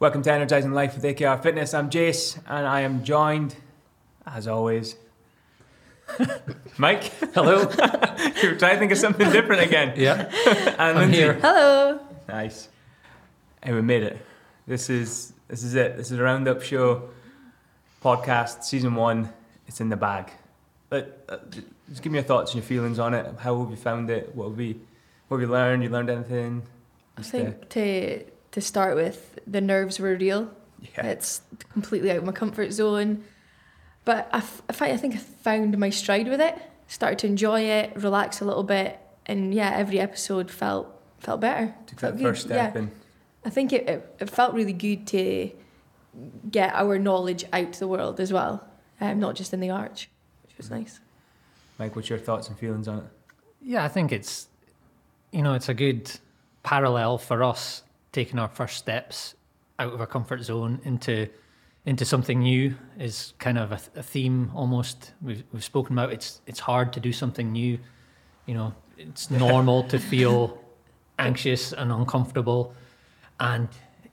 Welcome 0.00 0.22
to 0.22 0.32
Energizing 0.32 0.72
Life 0.72 0.94
with 0.94 1.02
AKR 1.02 1.42
Fitness. 1.42 1.74
I'm 1.74 1.90
Jace, 1.90 2.38
and 2.46 2.66
I 2.66 2.82
am 2.82 3.02
joined, 3.02 3.56
as 4.24 4.46
always, 4.46 4.94
Mike. 6.78 7.04
Hello. 7.34 7.62
You're 8.42 8.54
trying 8.56 8.74
to 8.74 8.78
think 8.78 8.92
of 8.92 8.98
something 8.98 9.30
different 9.32 9.62
again. 9.62 9.94
Yeah. 9.96 10.30
And 10.78 10.80
I'm 10.80 10.96
Lindsay. 10.96 11.16
here. 11.18 11.32
Hello. 11.34 11.98
Nice. 12.28 12.68
And 13.62 13.74
we 13.74 13.82
made 13.82 14.04
it. 14.04 14.24
This 14.68 14.88
is 14.88 15.32
this 15.48 15.64
is 15.64 15.74
it. 15.74 15.96
This 15.96 16.12
is 16.12 16.18
a 16.18 16.22
roundup 16.22 16.62
show 16.62 17.10
podcast, 18.02 18.62
season 18.62 18.94
one. 18.94 19.32
It's 19.66 19.80
in 19.80 19.88
the 19.88 19.96
bag. 19.96 20.30
But 20.90 21.24
uh, 21.28 21.38
just 21.90 22.02
give 22.02 22.12
me 22.12 22.18
your 22.18 22.24
thoughts 22.24 22.52
and 22.52 22.62
your 22.62 22.68
feelings 22.68 23.00
on 23.00 23.14
it. 23.14 23.26
How 23.38 23.60
have 23.60 23.70
you 23.70 23.76
found 23.76 24.10
it? 24.10 24.32
What 24.34 24.50
have 24.50 24.56
we 24.56 24.76
what 25.26 25.38
have 25.38 25.48
you 25.48 25.52
learned? 25.52 25.82
You 25.82 25.88
learned 25.88 26.08
anything? 26.08 26.62
I 27.16 27.20
Just, 27.20 27.32
think 27.32 27.68
to 27.70 28.24
to 28.52 28.60
start 28.60 28.96
with, 28.96 29.38
the 29.46 29.60
nerves 29.60 29.98
were 29.98 30.16
real. 30.16 30.50
yeah. 30.94 31.06
It's 31.06 31.42
completely 31.72 32.10
out 32.10 32.18
of 32.18 32.24
my 32.24 32.32
comfort 32.32 32.72
zone. 32.72 33.24
But 34.04 34.28
I, 34.32 34.38
f- 34.38 34.62
I 34.80 34.92
I 34.92 34.96
think 34.96 35.14
I 35.14 35.18
found 35.18 35.76
my 35.76 35.90
stride 35.90 36.28
with 36.28 36.40
it. 36.40 36.56
Started 36.86 37.18
to 37.20 37.26
enjoy 37.26 37.62
it, 37.62 37.94
relax 37.96 38.40
a 38.40 38.46
little 38.46 38.62
bit, 38.62 38.98
and 39.26 39.52
yeah, 39.52 39.72
every 39.74 40.00
episode 40.00 40.50
felt 40.50 40.88
felt 41.20 41.40
better. 41.40 41.74
Took 41.86 42.00
felt 42.00 42.14
that 42.14 42.18
good, 42.18 42.28
first 42.28 42.46
step 42.46 42.74
yeah. 42.74 42.80
and 42.80 42.90
I 43.44 43.50
think 43.50 43.72
it, 43.72 43.88
it, 43.88 44.16
it 44.20 44.30
felt 44.30 44.54
really 44.54 44.72
good 44.72 45.06
to 45.08 45.50
get 46.50 46.74
our 46.74 46.98
knowledge 46.98 47.44
out 47.52 47.72
to 47.72 47.78
the 47.78 47.88
world 47.88 48.20
as 48.20 48.32
well, 48.32 48.66
um, 49.00 49.20
not 49.20 49.36
just 49.36 49.52
in 49.52 49.60
the 49.60 49.70
arch, 49.70 50.10
which 50.44 50.56
was 50.56 50.70
nice. 50.70 51.00
Mike, 51.78 51.94
what's 51.94 52.08
your 52.08 52.18
thoughts 52.18 52.48
and 52.48 52.58
feelings 52.58 52.88
on 52.88 52.98
it? 52.98 53.04
Yeah, 53.62 53.84
I 53.84 53.88
think 53.88 54.12
it's, 54.12 54.48
you 55.30 55.42
know, 55.42 55.54
it's 55.54 55.68
a 55.68 55.74
good 55.74 56.10
parallel 56.62 57.18
for 57.18 57.42
us 57.42 57.82
taking 58.12 58.38
our 58.38 58.48
first 58.48 58.76
steps 58.76 59.34
out 59.78 59.92
of 59.92 60.00
our 60.00 60.06
comfort 60.06 60.42
zone 60.42 60.80
into 60.84 61.28
into 61.86 62.04
something 62.04 62.40
new 62.40 62.74
is 62.98 63.32
kind 63.38 63.56
of 63.56 63.72
a, 63.72 63.80
a 63.96 64.02
theme 64.02 64.50
almost. 64.54 65.12
We've, 65.22 65.42
we've 65.52 65.64
spoken 65.64 65.96
about 65.96 66.12
it's 66.12 66.40
it's 66.46 66.60
hard 66.60 66.92
to 66.94 67.00
do 67.00 67.12
something 67.12 67.52
new. 67.52 67.78
You 68.46 68.54
know 68.54 68.74
it's 68.96 69.30
normal 69.46 69.84
to 69.84 69.98
feel 69.98 70.58
anxious 71.18 71.72
and 71.72 71.90
uncomfortable 71.90 72.74
and 73.40 73.68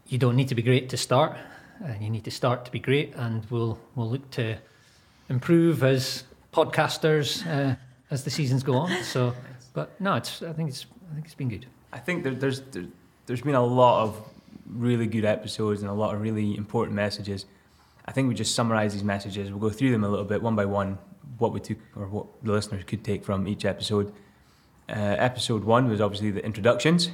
you 0.08 0.18
don't 0.18 0.36
need 0.36 0.48
to 0.48 0.56
be 0.56 0.62
great 0.62 0.90
to 0.90 0.98
start. 0.98 1.38
And 1.84 2.02
you 2.02 2.09
need 2.09 2.24
to 2.24 2.32
start 2.32 2.64
to 2.66 2.72
be 2.72 2.80
great 2.80 3.14
and 3.16 3.46
we'll 3.50 3.78
we'll 3.96 4.09
look 4.09 4.30
to 4.32 4.58
improve 5.30 5.84
as 5.84 6.24
podcasters 6.54 7.46
uh, 7.46 7.76
as 8.12 8.24
the 8.24 8.30
seasons 8.30 8.64
go 8.64 8.76
on. 8.76 9.04
So 9.04 9.34
but 9.74 10.00
no 10.00 10.16
it's 10.16 10.42
i 10.42 10.54
think 10.54 10.70
it's 10.70 10.86
i 11.12 11.14
think 11.14 11.26
it's 11.26 11.36
been 11.36 11.50
good. 11.50 11.66
I 11.92 12.00
think 12.00 12.24
there, 12.24 12.34
there's 12.34 12.62
there, 12.62 12.86
there's 13.26 13.42
been 13.42 13.56
a 13.56 13.64
lot 13.66 14.04
of 14.04 14.22
really 14.68 15.08
good 15.08 15.26
episodes 15.26 15.81
and 15.81 15.90
a 15.90 15.94
lot 15.94 16.14
of 16.16 16.22
really 16.22 16.56
important 16.58 16.95
messages. 16.95 17.45
I 18.06 18.12
think 18.12 18.28
we 18.28 18.36
just 18.36 18.56
summarize 18.56 18.94
these 18.94 19.04
messages. 19.04 19.50
We'll 19.52 19.59
go 19.59 19.70
through 19.70 19.92
them 19.92 20.04
a 20.04 20.09
little 20.09 20.26
bit 20.26 20.42
one 20.42 20.56
by 20.56 20.66
one, 20.66 20.98
what 21.40 21.52
we 21.53 21.59
took 21.59 21.78
or 21.96 22.08
what 22.08 22.28
the 22.44 22.52
listeners 22.52 22.84
could 22.86 23.03
take 23.03 23.23
from 23.26 23.48
each 23.48 23.66
episode. 23.66 24.14
Uh, 24.88 24.94
episode 24.94 25.64
one 25.64 25.90
was 25.90 26.00
obviously 26.02 26.30
the 26.31 26.44
introductions, 26.46 27.09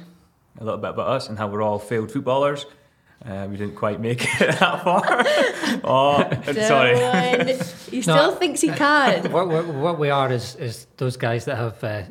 a 0.58 0.64
little 0.64 0.78
bit 0.78 0.90
about 0.90 1.08
us 1.08 1.28
and 1.28 1.38
how 1.38 1.48
we're 1.48 1.62
all 1.62 1.78
failed 1.78 2.10
footballers. 2.12 2.66
Uh, 3.24 3.46
we 3.48 3.56
didn't 3.56 3.76
quite 3.76 4.00
make 4.00 4.22
it 4.40 4.58
that 4.58 4.82
far. 4.84 5.02
oh, 5.84 6.28
sorry. 6.52 6.94
Dylan, 6.96 7.88
he 7.90 7.96
No, 7.98 8.02
still 8.02 8.34
thinks 8.36 8.60
he 8.60 8.68
can. 8.68 9.30
what, 9.30 9.48
what, 9.48 9.66
what 9.66 9.98
we 9.98 10.10
are 10.10 10.30
is 10.32 10.56
is 10.56 10.86
those 10.96 11.16
guys 11.16 11.44
that 11.46 11.56
have 11.56 11.82
uh, 11.84 12.02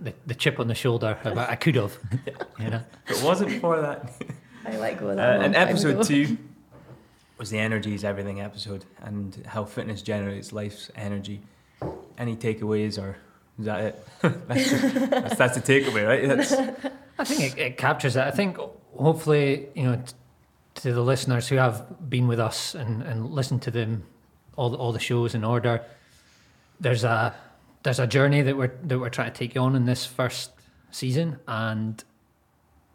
the, 0.00 0.14
the 0.26 0.34
chip 0.34 0.58
on 0.60 0.66
the 0.68 0.74
shoulder 0.74 1.18
about 1.24 1.50
I 1.50 1.56
could 1.56 1.74
have 1.76 1.98
you 2.58 2.70
know 2.70 2.82
If 3.08 3.18
it 3.20 3.24
wasn't 3.24 3.60
for 3.60 3.80
that. 3.80 4.12
I 4.64 4.76
like 4.76 4.98
go 5.00 5.08
of 5.10 5.12
Uh, 5.12 5.16
that. 5.16 5.34
a 5.34 5.36
long 5.36 5.44
and 5.46 5.56
episode 5.56 6.04
two 6.04 6.36
was 7.38 7.50
the 7.50 7.58
energy 7.58 7.94
is 7.94 8.04
everything 8.04 8.40
episode 8.40 8.84
and 9.02 9.42
how 9.46 9.64
fitness 9.64 10.02
generates 10.02 10.52
life's 10.52 10.90
energy. 10.96 11.40
Any 12.18 12.36
takeaways 12.36 12.98
or 13.02 13.16
is 13.58 13.64
that 13.66 13.80
it? 13.84 14.06
that's, 14.48 14.70
the, 14.70 15.06
that's, 15.10 15.36
that's 15.36 15.58
the 15.60 15.62
takeaway, 15.62 16.06
right? 16.06 16.28
That's, 16.28 16.52
I 17.18 17.24
think 17.24 17.56
it, 17.56 17.58
it 17.58 17.76
captures 17.78 18.14
that. 18.14 18.26
I 18.26 18.30
think 18.30 18.58
hopefully, 18.96 19.68
you 19.74 19.84
know, 19.84 19.96
t- 19.96 20.12
to 20.76 20.92
the 20.92 21.02
listeners 21.02 21.48
who 21.48 21.56
have 21.56 22.08
been 22.08 22.26
with 22.28 22.40
us 22.40 22.74
and, 22.74 23.02
and 23.02 23.30
listened 23.30 23.62
to 23.62 23.70
them, 23.70 24.04
all 24.56 24.70
the, 24.70 24.76
all 24.76 24.92
the 24.92 24.98
shows 25.00 25.34
in 25.34 25.44
order, 25.44 25.82
there's 26.78 27.04
a 27.04 27.34
there's 27.82 27.98
a 27.98 28.06
journey 28.06 28.42
that 28.42 28.56
we're 28.56 28.72
that 28.84 28.98
we're 28.98 29.10
trying 29.10 29.32
to 29.32 29.38
take 29.38 29.54
you 29.54 29.60
on 29.60 29.74
in 29.74 29.84
this 29.84 30.04
first 30.06 30.52
season, 30.90 31.38
and 31.46 32.02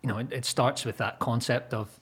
you 0.01 0.09
know, 0.09 0.19
it, 0.19 0.31
it 0.31 0.45
starts 0.45 0.85
with 0.85 0.97
that 0.97 1.19
concept 1.19 1.73
of 1.73 1.99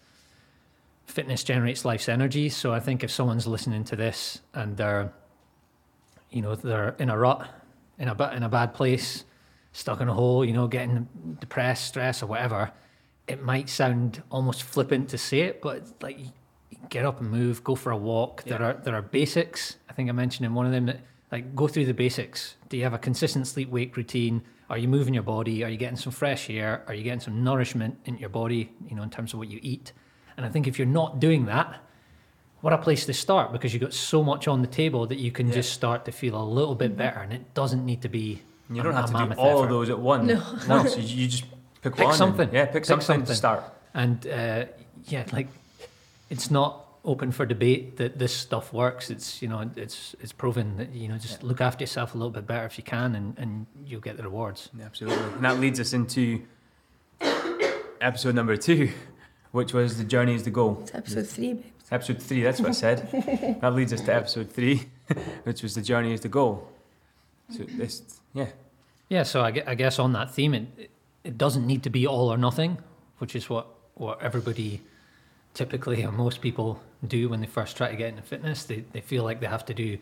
fitness 1.06 1.44
generates 1.44 1.86
life's 1.86 2.10
energy. 2.10 2.50
So 2.50 2.74
I 2.74 2.80
think 2.80 3.04
if 3.04 3.12
someone's 3.12 3.48
listening 3.48 3.84
to 3.86 3.96
this 3.96 4.42
and 4.54 4.76
they're, 4.76 5.14
you 6.30 6.42
know, 6.42 6.56
they're 6.56 6.96
in 7.00 7.10
a 7.10 7.18
rut, 7.18 7.50
in 7.98 8.10
a 8.10 8.34
in 8.34 8.44
a 8.44 8.50
bad 8.50 8.74
place, 8.74 9.24
stuck 9.72 10.02
in 10.02 10.10
a 10.10 10.14
hole, 10.14 10.44
you 10.44 10.54
know, 10.54 10.68
getting 10.68 11.08
depressed, 11.40 11.88
stressed, 11.88 12.24
or 12.24 12.28
whatever, 12.28 12.72
it 13.28 13.42
might 13.42 13.70
sound 13.70 14.22
almost 14.30 14.64
flippant 14.64 15.10
to 15.10 15.18
say 15.18 15.42
it, 15.42 15.62
but 15.62 15.88
like 16.02 16.20
get 16.90 17.06
up 17.06 17.22
and 17.22 17.30
move, 17.30 17.64
go 17.64 17.76
for 17.76 17.92
a 17.92 17.98
walk. 17.98 18.44
There 18.44 18.62
are 18.62 18.74
there 18.74 18.96
are 18.96 19.02
basics. 19.02 19.78
I 19.90 19.94
think 19.94 20.10
I 20.10 20.12
mentioned 20.12 20.46
in 20.46 20.54
one 20.54 20.66
of 20.66 20.72
them 20.72 20.88
that 20.88 21.00
like 21.34 21.56
go 21.56 21.68
through 21.68 21.86
the 21.88 21.94
basics. 21.96 22.56
Do 22.70 22.78
you 22.78 22.84
have 22.84 22.94
a 22.94 23.00
consistent 23.00 23.48
sleep 23.48 23.70
wake 23.70 23.98
routine? 23.98 24.44
Are 24.70 24.78
you 24.78 24.88
moving 24.88 25.14
your 25.16 25.24
body? 25.24 25.64
Are 25.64 25.70
you 25.70 25.78
getting 25.78 25.98
some 25.98 26.14
fresh 26.14 26.50
air? 26.50 26.84
Are 26.88 26.94
you 26.94 27.04
getting 27.04 27.20
some 27.20 27.44
nourishment 27.44 27.98
in 28.06 28.18
your 28.20 28.30
body? 28.30 28.72
You 28.88 28.96
know, 28.96 29.02
in 29.04 29.10
terms 29.10 29.34
of 29.34 29.40
what 29.40 29.50
you 29.50 29.60
eat. 29.64 29.92
And 30.38 30.46
I 30.46 30.50
think 30.50 30.68
if 30.68 30.78
you're 30.78 30.88
not 31.02 31.20
doing 31.20 31.46
that, 31.48 31.80
what 32.62 32.72
a 32.72 32.78
place 32.78 33.06
to 33.08 33.14
start 33.14 33.52
because 33.52 33.74
you've 33.74 33.82
got 33.82 33.94
so 33.94 34.24
much 34.24 34.48
on 34.48 34.62
the 34.62 34.68
table 34.68 35.06
that 35.08 35.18
you 35.18 35.32
can 35.32 35.48
Yeah. 35.48 35.56
just 35.56 35.74
start 35.74 36.06
to 36.06 36.12
feel 36.12 36.36
a 36.42 36.46
little 36.46 36.76
bit 36.76 36.96
better, 36.96 37.20
and 37.20 37.34
it 37.34 37.54
doesn't 37.56 37.84
need 37.86 38.02
to 38.04 38.10
be. 38.10 38.42
you 38.70 38.80
a- 38.80 38.84
don't 38.84 38.94
a 38.94 39.02
have 39.02 39.06
to 39.08 39.12
do 39.36 39.42
all 39.42 39.58
effort. 39.58 39.64
of 39.66 39.70
those 39.70 39.90
at 39.90 40.00
once 40.00 40.26
No. 40.28 40.42
Once. 40.78 40.96
You, 40.98 41.04
you 41.04 41.28
just 41.28 41.44
pick, 41.82 41.94
Pick 41.96 41.98
one. 41.98 42.08
and- 42.10 42.18
something. 42.18 42.50
yeah, 42.54 42.66
pick, 42.66 42.74
Pick 42.76 42.86
something, 42.86 43.06
something. 43.06 43.26
to 43.26 43.36
start. 43.36 43.64
And 43.94 44.26
uh, 44.28 44.66
yeah, 45.08 45.26
like 45.34 45.48
it's 46.30 46.50
not 46.50 46.83
open 47.06 47.32
for 47.32 47.46
debate 47.46 47.98
that 47.98 48.18
this 48.18 48.34
stuff 48.34 48.72
works. 48.72 49.10
It's 49.10 49.42
you 49.42 49.48
know 49.48 49.70
it's 49.76 50.16
it's 50.20 50.32
proven 50.32 50.78
that 50.78 50.94
you 50.94 51.08
know 51.08 51.18
just 51.18 51.44
look 51.44 51.62
after 51.62 51.84
yourself 51.84 52.16
a 52.16 52.18
little 52.18 52.32
bit 52.32 52.48
better 52.48 52.66
if 52.66 52.78
you 52.78 52.84
can, 52.84 53.16
and, 53.16 53.38
and 53.38 53.66
you'll 53.86 54.02
get 54.02 54.18
the 54.18 54.24
rewards. 54.24 54.70
Yeah, 54.78 54.86
absolutely. 54.86 55.24
And 55.24 55.44
that 55.44 55.60
leads 55.60 55.80
us 55.80 55.94
into 55.94 56.44
episode 58.02 58.36
number 58.36 58.58
two, 58.58 58.92
which 59.52 59.74
was 59.74 59.98
the 59.98 60.04
journey 60.04 60.36
is 60.36 60.44
the 60.44 60.52
goal. 60.52 60.80
It's 60.82 60.96
episode 60.96 61.28
three, 61.28 61.54
babe. 61.54 61.66
Episode 61.92 62.22
three, 62.22 62.42
that's 62.42 62.60
what 62.60 62.70
I 62.70 62.74
said. 62.74 63.58
that 63.62 63.76
leads 63.76 63.94
us 63.94 64.02
to 64.02 64.16
episode 64.16 64.50
three, 64.52 64.88
which 65.44 65.62
was 65.62 65.76
the 65.76 65.82
journey 65.82 66.12
is 66.14 66.22
the 66.22 66.30
goal. 66.30 66.68
So 67.50 67.64
this, 67.64 68.02
yeah, 68.34 68.48
Yeah, 69.10 69.24
so 69.24 69.42
I, 69.42 69.62
I 69.68 69.76
guess 69.76 70.00
on 70.00 70.14
that 70.14 70.34
theme, 70.34 70.54
it 70.54 70.90
it 71.24 71.38
doesn't 71.38 71.66
need 71.66 71.84
to 71.84 71.90
be 71.90 72.06
all 72.08 72.30
or 72.30 72.38
nothing, 72.38 72.78
which 73.20 73.36
is 73.36 73.50
what 73.50 73.68
what 73.96 74.22
everybody 74.22 74.82
typically 75.54 76.04
or 76.04 76.12
most 76.12 76.42
people 76.42 76.82
do 77.08 77.30
when 77.30 77.40
they 77.42 77.48
first 77.48 77.78
try 77.78 77.90
to 77.90 77.96
get 77.96 78.10
into 78.10 78.22
fitness. 78.22 78.64
They 78.64 78.86
they 78.92 79.02
feel 79.02 79.24
like 79.24 79.40
they 79.40 79.48
have 79.48 79.66
to 79.66 79.74
do, 79.74 79.98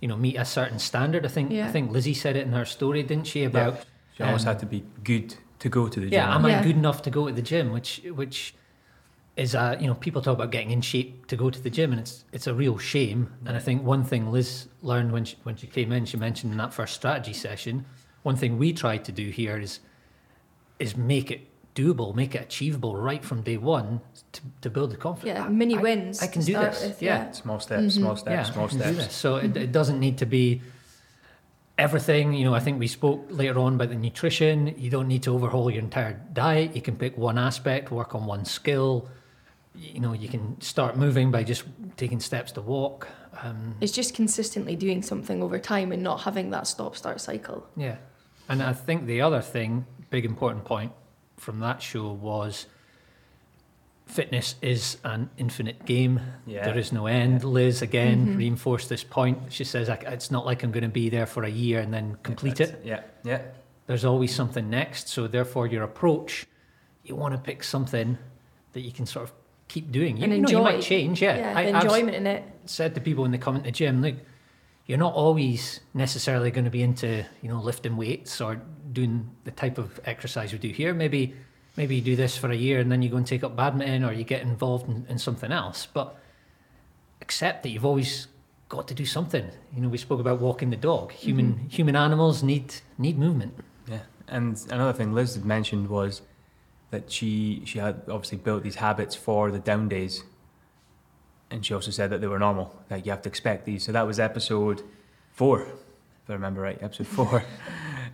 you 0.00 0.08
know, 0.08 0.16
meet 0.16 0.36
a 0.36 0.44
certain 0.44 0.78
standard. 0.78 1.24
I 1.24 1.28
think 1.28 1.50
yeah. 1.52 1.68
I 1.68 1.70
think 1.72 1.90
Lizzie 1.92 2.14
said 2.14 2.36
it 2.36 2.46
in 2.46 2.52
her 2.52 2.64
story, 2.64 3.02
didn't 3.02 3.26
she? 3.26 3.44
About 3.44 3.84
she 4.16 4.22
almost 4.22 4.46
Um, 4.46 4.52
had 4.54 4.58
to 4.60 4.66
be 4.66 4.84
good 5.04 5.34
to 5.58 5.68
go 5.68 5.88
to 5.88 6.00
the 6.00 6.06
gym. 6.06 6.12
yeah, 6.12 6.34
am 6.34 6.44
I 6.46 6.50
Yeah. 6.50 6.62
good 6.62 6.76
enough 6.76 7.02
to 7.02 7.10
go 7.10 7.26
to 7.28 7.32
the 7.34 7.42
gym? 7.42 7.72
Which 7.72 8.02
which 8.14 8.54
is 9.36 9.54
a 9.54 9.76
you 9.80 9.86
know 9.86 9.94
people 9.94 10.22
talk 10.22 10.34
about 10.34 10.50
getting 10.50 10.70
in 10.70 10.80
shape 10.80 11.26
to 11.26 11.36
go 11.36 11.50
to 11.50 11.60
the 11.60 11.70
gym, 11.70 11.92
and 11.92 12.00
it's 12.00 12.24
it's 12.32 12.46
a 12.46 12.54
real 12.54 12.78
shame. 12.78 13.32
And 13.44 13.56
I 13.56 13.60
think 13.60 13.82
one 13.84 14.04
thing 14.04 14.32
Liz 14.32 14.68
learned 14.82 15.12
when 15.12 15.24
she, 15.24 15.36
when 15.42 15.56
she 15.56 15.66
came 15.66 15.92
in, 15.92 16.04
she 16.06 16.16
mentioned 16.16 16.52
in 16.52 16.58
that 16.58 16.72
first 16.72 16.94
strategy 16.94 17.32
session, 17.34 17.84
one 18.22 18.36
thing 18.36 18.58
we 18.58 18.72
tried 18.72 19.04
to 19.04 19.12
do 19.12 19.30
here 19.30 19.58
is 19.58 19.80
is 20.78 20.96
make 20.96 21.30
it 21.30 21.40
doable, 21.76 22.14
make 22.14 22.34
it 22.34 22.42
achievable 22.48 22.96
right 22.96 23.22
from 23.24 23.42
day 23.42 23.58
one 23.58 24.00
to, 24.32 24.40
to 24.62 24.68
build 24.70 24.90
the 24.94 24.96
confidence. 24.96 25.38
Yeah, 25.38 25.48
mini 25.48 25.76
I- 25.78 25.82
wins. 25.82 26.22
I 26.22 26.26
can 26.34 26.42
do 26.42 26.54
this. 26.54 26.82
with, 26.82 27.02
yeah. 27.02 27.30
Small 27.32 27.60
steps, 27.60 27.94
small 27.94 28.16
steps, 28.16 28.32
Yeah, 28.48 28.52
small 28.54 28.64
I 28.66 28.68
can 28.68 28.78
do 28.78 28.84
steps. 28.84 28.98
this. 29.06 29.14
So 29.14 29.36
it, 29.36 29.56
it 29.56 29.70
doesn't 29.78 30.00
need 30.00 30.16
to 30.18 30.26
be 30.26 30.62
everything. 31.78 32.32
You 32.32 32.44
know, 32.46 32.54
I 32.54 32.60
think 32.60 32.78
we 32.78 32.86
spoke 32.86 33.26
later 33.30 33.58
on 33.58 33.74
about 33.74 33.90
the 33.90 33.96
nutrition. 33.96 34.74
You 34.78 34.90
don't 34.90 35.08
need 35.08 35.22
to 35.24 35.34
overhaul 35.34 35.70
your 35.70 35.82
entire 35.82 36.14
diet. 36.32 36.74
You 36.74 36.82
can 36.82 36.96
pick 36.96 37.16
one 37.16 37.38
aspect, 37.38 37.90
work 37.90 38.14
on 38.14 38.26
one 38.26 38.44
skill. 38.44 39.08
You 39.74 40.00
know, 40.00 40.14
you 40.14 40.28
can 40.28 40.58
start 40.60 40.96
moving 40.96 41.30
by 41.30 41.44
just 41.44 41.64
taking 41.96 42.20
steps 42.20 42.52
to 42.52 42.62
walk. 42.62 43.08
Um, 43.42 43.74
It's 43.82 43.92
just 43.92 44.14
consistently 44.14 44.76
doing 44.76 45.02
something 45.02 45.42
over 45.42 45.58
time 45.58 45.92
and 45.92 46.02
not 46.02 46.22
having 46.22 46.50
that 46.50 46.66
stop-start 46.66 47.20
cycle. 47.20 47.66
yeah, 47.76 47.96
and 48.48 48.62
I 48.62 48.72
think 48.72 49.04
the 49.06 49.20
other 49.20 49.42
thing, 49.42 49.84
big 50.08 50.24
important 50.24 50.64
point 50.64 50.92
from 51.36 51.60
that 51.60 51.82
show 51.82 52.10
was 52.12 52.66
fitness 54.06 54.54
is 54.62 54.98
an 55.04 55.28
infinite 55.36 55.84
game. 55.84 56.20
Yeah. 56.46 56.64
There 56.64 56.78
is 56.78 56.92
no 56.92 57.06
end. 57.06 57.42
Liz 57.44 57.82
again 57.82 58.28
Mhm. 58.28 58.36
reinforced 58.38 58.88
this 58.88 59.02
point. 59.02 59.38
She 59.52 59.64
says 59.64 59.88
it's 59.88 60.30
not 60.30 60.46
like 60.46 60.62
I'm 60.62 60.70
going 60.70 60.84
to 60.84 60.88
be 60.88 61.08
there 61.08 61.26
for 61.26 61.42
a 61.44 61.48
year 61.50 61.80
and 61.80 61.92
then 61.92 62.16
complete 62.22 62.56
That's 62.56 62.70
it. 62.70 62.82
Yeah, 62.84 63.00
yeah. 63.24 63.42
There's 63.86 64.04
always 64.04 64.34
something 64.34 64.70
next. 64.70 65.08
So 65.08 65.26
therefore, 65.26 65.66
your 65.66 65.82
approach, 65.82 66.46
you 67.04 67.16
want 67.16 67.34
to 67.34 67.38
pick 67.40 67.64
something 67.64 68.18
that 68.72 68.80
you 68.82 68.92
can 68.92 69.06
sort 69.06 69.24
of 69.24 69.32
keep 69.68 69.90
doing. 69.90 70.16
You, 70.16 70.24
And 70.24 70.32
you 70.32 70.40
know, 70.42 70.48
you 70.48 70.58
might 70.62 70.82
change, 70.82 71.20
yeah. 71.20 71.36
Yeah, 71.38 71.58
I, 71.58 71.64
the 71.64 71.76
I've 71.76 71.84
enjoyment 71.84 72.16
in 72.16 72.26
it. 72.26 72.44
said 72.66 72.94
to 72.94 73.00
people 73.00 73.22
when 73.22 73.32
they 73.32 73.38
come 73.38 73.56
into 73.56 73.66
the 73.66 73.72
gym, 73.72 74.02
look, 74.02 74.14
you're 74.86 74.98
not 74.98 75.14
always 75.14 75.80
necessarily 75.94 76.50
going 76.50 76.64
to 76.64 76.70
be 76.70 76.82
into, 76.82 77.24
you 77.42 77.48
know, 77.48 77.60
lifting 77.60 77.96
weights 77.96 78.40
or 78.40 78.60
doing 78.92 79.30
the 79.44 79.50
type 79.50 79.78
of 79.78 79.98
exercise 80.04 80.52
we 80.52 80.58
do 80.58 80.68
here. 80.68 80.94
Maybe 80.94 81.34
maybe 81.76 81.96
you 81.96 82.02
do 82.02 82.16
this 82.16 82.36
for 82.36 82.50
a 82.50 82.56
year 82.56 82.80
and 82.80 82.90
then 82.90 83.02
you 83.02 83.08
go 83.08 83.16
and 83.16 83.26
take 83.26 83.44
up 83.44 83.56
badminton 83.56 84.04
or 84.04 84.12
you 84.12 84.24
get 84.24 84.42
involved 84.42 84.88
in, 84.88 85.04
in 85.08 85.18
something 85.18 85.52
else. 85.52 85.86
But 85.92 86.16
accept 87.20 87.64
that 87.64 87.70
you've 87.70 87.84
always 87.84 88.28
got 88.68 88.88
to 88.88 88.94
do 88.94 89.04
something. 89.04 89.50
You 89.74 89.82
know, 89.82 89.88
we 89.88 89.98
spoke 89.98 90.20
about 90.20 90.40
walking 90.40 90.70
the 90.70 90.76
dog. 90.76 91.10
Mm-hmm. 91.10 91.26
Human 91.26 91.68
human 91.68 91.96
animals 91.96 92.42
need 92.42 92.74
need 92.98 93.18
movement. 93.18 93.54
Yeah, 93.88 94.02
and 94.28 94.56
another 94.70 94.92
thing 94.92 95.12
Liz 95.12 95.34
had 95.34 95.44
mentioned 95.44 95.88
was 95.88 96.22
that 96.90 97.10
she 97.10 97.62
she 97.64 97.78
had 97.78 98.02
obviously 98.08 98.38
built 98.38 98.62
these 98.62 98.76
habits 98.76 99.16
for 99.16 99.50
the 99.50 99.58
down 99.58 99.88
days, 99.88 100.22
and 101.50 101.64
she 101.64 101.74
also 101.74 101.90
said 101.90 102.10
that 102.10 102.20
they 102.20 102.26
were 102.26 102.38
normal. 102.38 102.74
Like 102.90 103.06
you 103.06 103.12
have 103.12 103.22
to 103.22 103.28
expect 103.28 103.64
these. 103.64 103.84
So 103.84 103.92
that 103.92 104.06
was 104.06 104.18
episode 104.18 104.82
four, 105.32 105.62
if 105.62 106.30
I 106.30 106.32
remember 106.32 106.60
right, 106.60 106.82
episode 106.82 107.06
four. 107.06 107.44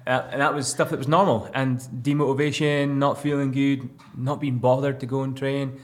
Uh, 0.04 0.28
and 0.32 0.40
that 0.40 0.52
was 0.52 0.66
stuff 0.66 0.90
that 0.90 0.98
was 0.98 1.06
normal 1.06 1.48
and 1.54 1.78
demotivation, 1.78 2.96
not 2.96 3.22
feeling 3.22 3.52
good, 3.52 3.88
not 4.16 4.40
being 4.40 4.58
bothered 4.58 4.98
to 4.98 5.06
go 5.06 5.22
and 5.22 5.36
train. 5.36 5.80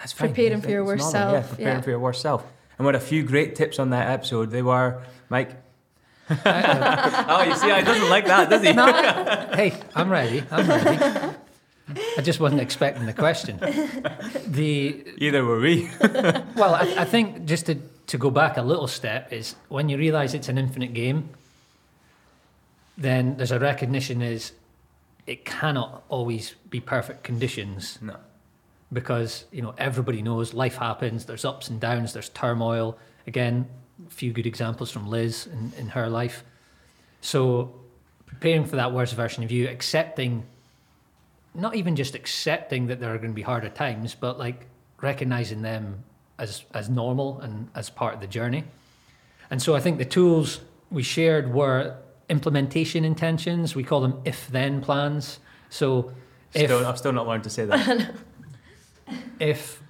That's 0.00 0.12
fine. 0.12 0.28
Preparing 0.28 0.52
It's- 0.52 0.64
for 0.64 0.70
your 0.70 0.84
worst 0.84 1.14
normal. 1.14 1.32
Yeah, 1.32 1.40
self, 1.40 1.48
preparing 1.48 1.76
yeah. 1.76 1.80
for 1.80 1.88
your 1.90 1.98
worst 1.98 2.20
self. 2.20 2.44
And 2.76 2.86
we 2.86 2.92
had 2.92 3.00
a 3.00 3.06
few 3.06 3.22
great 3.22 3.54
tips 3.54 3.78
on 3.78 3.88
that 3.88 4.10
episode. 4.10 4.50
They 4.50 4.60
were, 4.60 5.02
Mike. 5.30 5.52
oh, 6.30 7.44
you 7.46 7.54
see, 7.56 7.70
I 7.70 7.80
doesn't 7.82 8.10
like 8.10 8.26
that, 8.26 8.50
does 8.50 8.62
he? 8.62 8.74
No, 8.74 8.84
hey, 9.54 9.80
I'm 9.94 10.10
ready. 10.10 10.44
I'm 10.50 10.68
ready. 10.68 11.36
I 12.16 12.22
just 12.22 12.40
wasn't 12.40 12.60
expecting 12.62 13.04
the 13.06 13.12
question. 13.12 13.58
The 14.46 15.04
Either 15.18 15.44
were 15.44 15.60
we. 15.60 15.90
Well, 16.56 16.74
I, 16.74 16.94
I 16.98 17.04
think 17.04 17.44
just 17.44 17.66
to, 17.66 17.74
to 18.06 18.18
go 18.18 18.30
back 18.30 18.56
a 18.56 18.62
little 18.62 18.86
step 18.86 19.32
is 19.32 19.54
when 19.68 19.88
you 19.88 19.98
realise 19.98 20.32
it's 20.34 20.48
an 20.48 20.56
infinite 20.56 20.94
game, 20.94 21.30
then 22.96 23.36
there's 23.36 23.50
a 23.52 23.58
recognition 23.58 24.22
is 24.22 24.52
it 25.26 25.44
cannot 25.44 26.04
always 26.08 26.54
be 26.70 26.80
perfect 26.80 27.24
conditions 27.24 27.98
No. 28.00 28.16
because 28.92 29.44
you 29.50 29.62
know 29.62 29.74
everybody 29.78 30.22
knows 30.22 30.54
life 30.54 30.76
happens. 30.76 31.24
There's 31.24 31.44
ups 31.44 31.68
and 31.68 31.80
downs. 31.80 32.12
There's 32.12 32.28
turmoil. 32.30 32.96
Again, 33.26 33.66
a 34.06 34.10
few 34.10 34.32
good 34.32 34.46
examples 34.46 34.90
from 34.90 35.08
Liz 35.08 35.46
in, 35.46 35.72
in 35.78 35.88
her 35.88 36.08
life. 36.08 36.44
So 37.20 37.74
preparing 38.26 38.64
for 38.64 38.76
that 38.76 38.92
worst 38.92 39.14
version 39.14 39.42
of 39.44 39.50
you, 39.50 39.68
accepting, 39.68 40.44
not 41.54 41.76
even 41.76 41.96
just 41.96 42.14
accepting 42.14 42.86
that 42.88 43.00
there 43.00 43.14
are 43.14 43.18
going 43.18 43.30
to 43.30 43.34
be 43.34 43.42
harder 43.42 43.68
times, 43.68 44.14
but 44.14 44.38
like 44.38 44.66
recognizing 45.00 45.62
them 45.62 46.04
as 46.38 46.64
as 46.74 46.88
normal 46.88 47.40
and 47.40 47.68
as 47.74 47.90
part 47.90 48.14
of 48.14 48.20
the 48.20 48.26
journey. 48.26 48.64
And 49.50 49.62
so 49.62 49.74
I 49.76 49.80
think 49.80 49.98
the 49.98 50.04
tools 50.04 50.60
we 50.90 51.02
shared 51.02 51.52
were 51.52 51.96
implementation 52.28 53.04
intentions. 53.04 53.76
We 53.76 53.84
call 53.84 54.00
them 54.00 54.20
if-then 54.24 54.80
plans. 54.80 55.38
So 55.68 56.12
if 56.54 56.70
Still, 56.70 56.86
I've 56.86 56.98
still 56.98 57.12
not 57.12 57.26
learned 57.26 57.44
to 57.44 57.50
say 57.50 57.64
that. 57.66 58.14
if 59.40 59.82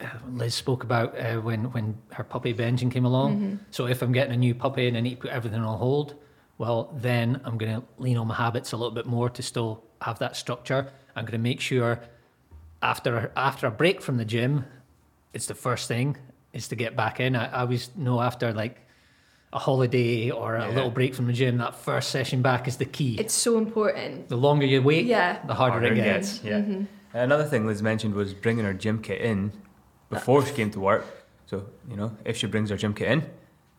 uh, 0.00 0.06
Liz 0.30 0.54
spoke 0.54 0.82
about 0.82 1.18
uh, 1.18 1.36
when 1.36 1.72
when 1.72 1.96
her 2.12 2.24
puppy 2.24 2.52
Benjamin 2.52 2.92
came 2.92 3.04
along. 3.04 3.60
So 3.70 3.86
if 3.86 4.02
I'm 4.02 4.12
getting 4.12 4.34
a 4.34 4.36
new 4.36 4.54
puppy 4.54 4.88
and 4.88 4.96
I 4.96 5.00
need 5.00 5.16
to 5.16 5.20
put 5.22 5.30
everything 5.30 5.60
on 5.60 5.78
hold, 5.78 6.14
well 6.58 6.90
then 6.94 7.40
I'm 7.44 7.56
going 7.56 7.80
to 7.80 7.82
lean 7.98 8.16
on 8.16 8.26
my 8.26 8.34
habits 8.34 8.72
a 8.72 8.76
little 8.76 8.94
bit 8.94 9.06
more 9.06 9.30
to 9.30 9.42
still 9.42 9.84
have 10.02 10.18
that 10.18 10.36
structure. 10.36 10.92
I'm 11.16 11.24
going 11.24 11.32
to 11.32 11.38
make 11.50 11.60
sure 11.60 12.00
after 12.82 13.32
after 13.36 13.66
a 13.66 13.70
break 13.70 14.00
from 14.02 14.16
the 14.18 14.24
gym, 14.24 14.64
it's 15.32 15.46
the 15.46 15.54
first 15.54 15.88
thing 15.88 16.16
is 16.52 16.68
to 16.68 16.76
get 16.76 16.94
back 16.94 17.18
in. 17.20 17.34
I, 17.34 17.46
I 17.46 17.60
always 17.62 17.90
know 17.96 18.20
after 18.20 18.52
like 18.52 18.76
a 19.52 19.58
holiday 19.58 20.30
or 20.30 20.56
a 20.56 20.68
Yeah. 20.68 20.74
little 20.74 20.90
break 20.90 21.14
from 21.14 21.26
the 21.26 21.32
gym, 21.32 21.58
that 21.58 21.74
first 21.74 22.10
session 22.10 22.42
back 22.42 22.68
is 22.68 22.76
the 22.76 22.84
key. 22.84 23.16
It's 23.18 23.34
so 23.34 23.56
important. 23.58 24.28
the 24.28 24.36
longer 24.36 24.66
you 24.66 24.82
wait, 24.82 25.06
Yeah. 25.06 25.38
the 25.46 25.54
harder, 25.54 25.84
it 25.86 25.94
gets. 25.96 26.42
Yeah. 26.44 26.58
Mm-hmm. 26.60 26.84
Another 27.14 27.44
thing 27.44 27.66
Liz 27.66 27.82
mentioned 27.82 28.14
was 28.14 28.34
bringing 28.34 28.64
her 28.64 28.74
gym 28.74 29.00
kit 29.00 29.20
in 29.22 29.52
before 30.10 30.44
she 30.44 30.52
came 30.52 30.70
to 30.72 30.80
work. 30.80 31.04
So, 31.46 31.66
you 31.88 31.96
know, 31.96 32.16
if 32.24 32.36
she 32.36 32.46
brings 32.46 32.68
her 32.70 32.76
gym 32.76 32.92
kit 32.92 33.08
in, 33.08 33.22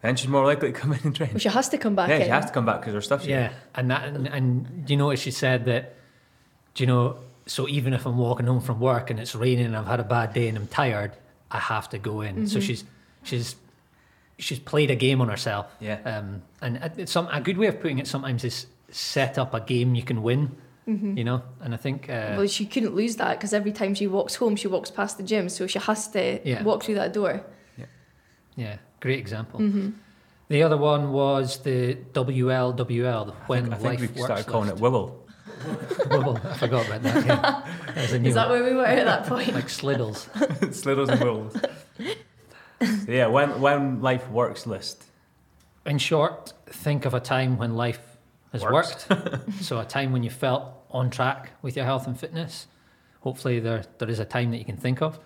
then 0.01 0.15
she's 0.15 0.29
more 0.29 0.45
likely 0.45 0.71
to 0.71 0.79
come 0.79 0.93
in 0.93 0.99
and 1.03 1.15
train. 1.15 1.29
Well, 1.31 1.39
she 1.39 1.49
has 1.49 1.69
to 1.69 1.77
come 1.77 1.95
back 1.95 2.09
yeah, 2.09 2.15
in. 2.17 2.23
she 2.23 2.29
has 2.29 2.45
to 2.45 2.51
come 2.51 2.65
back 2.65 2.79
because 2.81 2.93
her 2.93 3.01
stuff's 3.01 3.25
Yeah, 3.27 3.51
and 3.75 3.91
that 3.91 4.07
and, 4.07 4.27
and 4.27 4.85
do 4.85 4.93
you 4.93 5.05
what 5.05 5.19
she 5.19 5.31
said 5.31 5.65
that? 5.65 5.95
Do 6.73 6.83
you 6.83 6.87
know? 6.87 7.17
So 7.47 7.67
even 7.67 7.93
if 7.93 8.05
I'm 8.05 8.17
walking 8.17 8.45
home 8.45 8.61
from 8.61 8.79
work 8.79 9.09
and 9.09 9.19
it's 9.19 9.33
raining 9.35 9.65
and 9.65 9.75
I've 9.75 9.87
had 9.87 9.99
a 9.99 10.03
bad 10.03 10.33
day 10.33 10.47
and 10.49 10.57
I'm 10.57 10.67
tired, 10.67 11.13
I 11.49 11.59
have 11.59 11.89
to 11.89 11.97
go 11.97 12.21
in. 12.21 12.47
So 12.47 12.59
she's 12.59 12.83
she's 13.23 13.55
she's 14.37 14.59
played 14.59 14.91
a 14.91 14.95
game 14.95 15.21
on 15.21 15.29
herself. 15.29 15.65
Yeah. 15.79 15.99
Um, 16.05 16.41
and 16.61 16.77
it's 16.97 17.11
some 17.11 17.27
a 17.31 17.41
good 17.41 17.57
way 17.57 17.67
of 17.67 17.79
putting 17.81 17.99
it 17.99 18.07
sometimes 18.07 18.43
is 18.43 18.67
set 18.91 19.37
up 19.37 19.53
a 19.53 19.59
game 19.61 19.95
you 19.95 20.03
can 20.03 20.21
win. 20.23 20.55
You 20.89 21.25
know, 21.25 21.41
and 21.59 21.73
I 21.73 21.77
think 21.77 22.09
uh, 22.09 22.35
Well, 22.37 22.47
she 22.47 22.65
couldn't 22.65 22.95
lose 22.95 23.17
that 23.17 23.37
because 23.37 23.53
every 23.53 23.73
time 23.73 23.93
she 23.93 24.07
walks 24.07 24.35
home, 24.35 24.55
she 24.55 24.69
walks 24.69 24.89
past 24.89 25.17
the 25.17 25.23
gym, 25.23 25.49
so 25.49 25.67
she 25.67 25.79
has 25.79 26.07
to 26.11 26.39
Yeah. 26.45 26.63
walk 26.63 26.81
through 26.81 26.95
that 26.95 27.11
door. 27.11 27.43
yeah, 27.77 27.85
yeah, 28.55 28.77
great 29.01 29.19
example. 29.19 29.59
Mm-hmm. 29.59 29.89
The 30.47 30.63
other 30.63 30.77
one 30.77 31.11
was 31.11 31.57
the 31.57 31.97
WLWL, 32.13 32.77
the 32.77 33.33
I 33.33 33.35
when 33.47 33.63
think, 33.63 33.73
I 33.75 33.77
life 33.79 33.99
think 33.99 34.15
we 34.15 34.21
works 34.21 34.27
started 34.31 34.45
calling 34.47 34.69
list. 34.69 34.81
it 34.81 34.85
Wibble. 34.85 35.11
Wibble. 36.09 36.43
I 36.45 36.57
forgot 36.57 36.85
about 36.87 37.03
that. 37.03 37.25
Yeah. 37.25 37.93
There's 37.95 38.13
a 38.13 38.19
new 38.19 38.29
Is 38.29 38.35
that 38.35 38.49
one. 38.49 38.61
where 38.61 38.69
we 38.71 38.75
were 38.77 38.85
at 38.85 39.05
that 39.05 39.25
point? 39.27 39.53
like 39.53 39.67
sliddles. 39.67 40.29
Sliddles 40.73 41.09
and 41.09 41.21
Wibbles. 41.21 43.05
so 43.05 43.11
yeah, 43.11 43.27
when, 43.27 43.59
when 43.59 44.01
life 44.01 44.29
works 44.29 44.67
list. 44.67 45.03
In 45.85 45.97
short, 45.97 46.53
think 46.67 47.05
of 47.05 47.13
a 47.13 47.19
time 47.19 47.57
when 47.57 47.75
life 47.75 47.99
has 48.51 48.61
Works. 48.63 49.09
worked. 49.09 49.53
so 49.61 49.79
a 49.79 49.85
time 49.85 50.11
when 50.11 50.23
you 50.23 50.29
felt 50.29 50.71
on 50.91 51.09
track 51.09 51.51
with 51.61 51.75
your 51.75 51.85
health 51.85 52.07
and 52.07 52.19
fitness. 52.19 52.67
Hopefully 53.21 53.59
there 53.59 53.83
there 53.97 54.09
is 54.09 54.19
a 54.19 54.25
time 54.25 54.51
that 54.51 54.57
you 54.57 54.65
can 54.65 54.77
think 54.77 55.01
of 55.01 55.19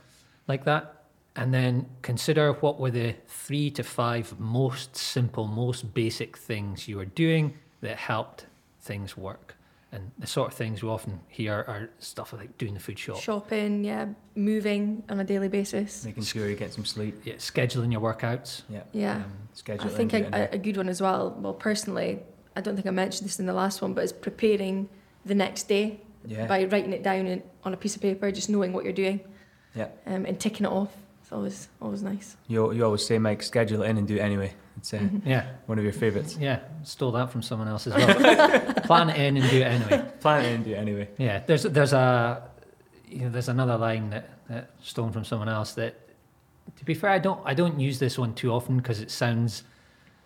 like 0.47 0.65
that. 0.65 1.03
And 1.35 1.53
then 1.53 1.87
consider 2.01 2.53
what 2.53 2.79
were 2.79 2.91
the 2.91 3.15
three 3.27 3.69
to 3.71 3.83
five 3.83 4.37
most 4.39 4.95
simple, 4.97 5.47
most 5.47 5.93
basic 5.93 6.35
things 6.37 6.87
you 6.87 6.97
were 6.97 7.05
doing 7.05 7.53
that 7.81 7.97
helped 7.97 8.47
things 8.81 9.15
work. 9.15 9.55
And 9.93 10.11
the 10.17 10.27
sort 10.27 10.47
of 10.49 10.53
things 10.53 10.81
we 10.81 10.87
often 10.87 11.19
hear 11.27 11.53
are 11.53 11.89
stuff 11.99 12.31
like 12.31 12.57
doing 12.57 12.73
the 12.73 12.79
food 12.79 12.97
shop, 12.97 13.17
Shopping, 13.19 13.83
yeah, 13.83 14.07
moving 14.35 15.03
on 15.09 15.19
a 15.19 15.23
daily 15.25 15.49
basis. 15.49 16.05
Making 16.05 16.23
sure 16.23 16.47
you 16.49 16.55
get 16.55 16.73
some 16.73 16.85
sleep. 16.85 17.21
yeah, 17.25 17.33
scheduling 17.35 17.91
your 17.91 17.99
workouts. 17.99 18.61
Yeah. 18.69 18.83
Yeah. 18.93 19.15
Um, 19.15 19.33
Schedule 19.53 19.87
I 19.87 19.89
think 19.89 20.13
a, 20.13 20.19
do 20.19 20.23
it 20.23 20.27
in. 20.27 20.33
a, 20.33 20.49
a 20.53 20.57
good 20.57 20.77
one 20.77 20.87
as 20.87 21.01
well. 21.01 21.35
Well, 21.37 21.53
personally, 21.53 22.19
I 22.55 22.61
don't 22.61 22.75
think 22.75 22.87
I 22.87 22.91
mentioned 22.91 23.27
this 23.27 23.39
in 23.39 23.45
the 23.45 23.53
last 23.53 23.81
one, 23.81 23.93
but 23.93 24.03
it's 24.05 24.13
preparing 24.13 24.87
the 25.25 25.35
next 25.35 25.63
day 25.67 25.99
yeah. 26.25 26.47
by 26.47 26.63
writing 26.63 26.93
it 26.93 27.03
down 27.03 27.27
in, 27.27 27.43
on 27.65 27.73
a 27.73 27.77
piece 27.77 27.95
of 27.97 28.01
paper, 28.01 28.31
just 28.31 28.49
knowing 28.49 28.71
what 28.71 28.85
you're 28.85 28.93
doing 28.93 29.19
Yeah. 29.75 29.89
um, 30.05 30.25
and 30.25 30.39
ticking 30.39 30.65
it 30.65 30.69
off. 30.71 30.95
It's 31.21 31.33
always 31.33 31.67
always 31.81 32.01
nice. 32.01 32.37
You, 32.47 32.71
you 32.71 32.85
always 32.85 33.05
say, 33.05 33.19
Mike, 33.19 33.43
schedule 33.43 33.83
it 33.83 33.89
in 33.89 33.97
and 33.97 34.07
do 34.07 34.15
it 34.15 34.19
anyway. 34.21 34.53
It's 34.81 34.93
uh, 34.93 34.97
Mm-hmm. 34.97 35.29
Yeah, 35.29 35.45
one 35.67 35.77
of 35.77 35.83
your 35.83 35.93
favourites. 35.93 36.37
yeah, 36.39 36.59
stole 36.83 37.11
that 37.13 37.31
from 37.31 37.41
someone 37.43 37.67
else 37.67 37.85
as 37.87 37.93
well. 37.93 38.73
Plan 38.89 39.09
it 39.11 39.17
in 39.17 39.37
and 39.37 39.49
do 39.49 39.57
it 39.57 39.63
anyway. 39.63 40.11
Plan 40.19 40.43
it 40.43 40.47
in 40.49 40.53
and 40.55 40.65
do 40.65 40.71
it 40.71 40.77
anyway. 40.77 41.07
Yeah, 41.19 41.43
there's 41.45 41.63
there's 41.63 41.93
a 41.93 42.41
you 43.07 43.19
know, 43.25 43.29
there's 43.29 43.49
another 43.49 43.77
line 43.77 44.09
that, 44.09 44.29
that 44.49 44.71
stolen 44.81 45.11
from 45.13 45.23
someone 45.23 45.49
else 45.49 45.73
that 45.73 45.93
to 46.77 46.85
be 46.85 46.93
fair 46.95 47.11
I 47.11 47.19
don't 47.19 47.39
I 47.45 47.53
don't 47.53 47.79
use 47.79 47.99
this 47.99 48.17
one 48.17 48.33
too 48.33 48.51
often 48.51 48.77
because 48.77 49.01
it 49.01 49.11
sounds 49.11 49.63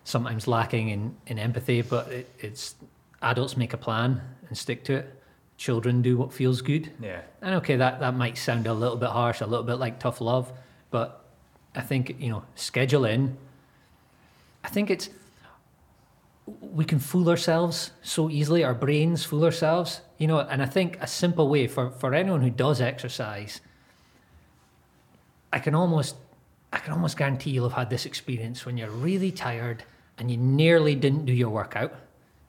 sometimes 0.04 0.46
lacking 0.48 0.88
in, 0.90 1.16
in 1.26 1.38
empathy 1.38 1.82
but 1.82 2.08
it, 2.12 2.30
it's 2.38 2.76
adults 3.22 3.56
make 3.56 3.72
a 3.72 3.76
plan 3.76 4.20
and 4.48 4.56
stick 4.56 4.84
to 4.84 4.94
it 4.94 5.22
children 5.56 6.00
do 6.02 6.16
what 6.16 6.32
feels 6.32 6.62
good 6.62 6.92
Yeah. 7.00 7.22
and 7.42 7.56
okay 7.56 7.76
that 7.76 7.98
that 8.00 8.14
might 8.14 8.38
sound 8.38 8.66
a 8.68 8.72
little 8.74 8.96
bit 8.96 9.08
harsh 9.10 9.40
a 9.40 9.46
little 9.46 9.64
bit 9.64 9.74
like 9.76 9.98
tough 9.98 10.20
love 10.20 10.52
but 10.90 11.24
I 11.74 11.80
think 11.80 12.16
you 12.20 12.30
know 12.30 12.44
schedule 12.54 13.04
in 13.04 13.36
I 14.66 14.68
think 14.68 14.90
it's 14.90 15.08
we 16.60 16.84
can 16.84 16.98
fool 16.98 17.28
ourselves 17.28 17.90
so 18.02 18.28
easily. 18.30 18.62
Our 18.64 18.74
brains 18.74 19.24
fool 19.24 19.44
ourselves 19.44 20.00
you 20.18 20.26
know 20.26 20.38
and 20.38 20.62
i 20.62 20.66
think 20.66 20.96
a 21.02 21.06
simple 21.06 21.46
way 21.48 21.66
for, 21.66 21.90
for 21.90 22.14
anyone 22.14 22.40
who 22.40 22.48
does 22.48 22.80
exercise 22.80 23.60
i 25.52 25.58
can 25.58 25.74
almost 25.74 26.16
i 26.72 26.78
can 26.78 26.92
almost 26.92 27.16
guarantee 27.16 27.50
you'll 27.50 27.68
have 27.68 27.76
had 27.78 27.90
this 27.90 28.06
experience 28.06 28.64
when 28.66 28.76
you're 28.78 28.90
really 28.90 29.30
tired 29.30 29.84
and 30.18 30.30
you 30.30 30.36
nearly 30.38 30.94
didn't 30.94 31.26
do 31.26 31.32
your 31.34 31.50
workout. 31.50 31.92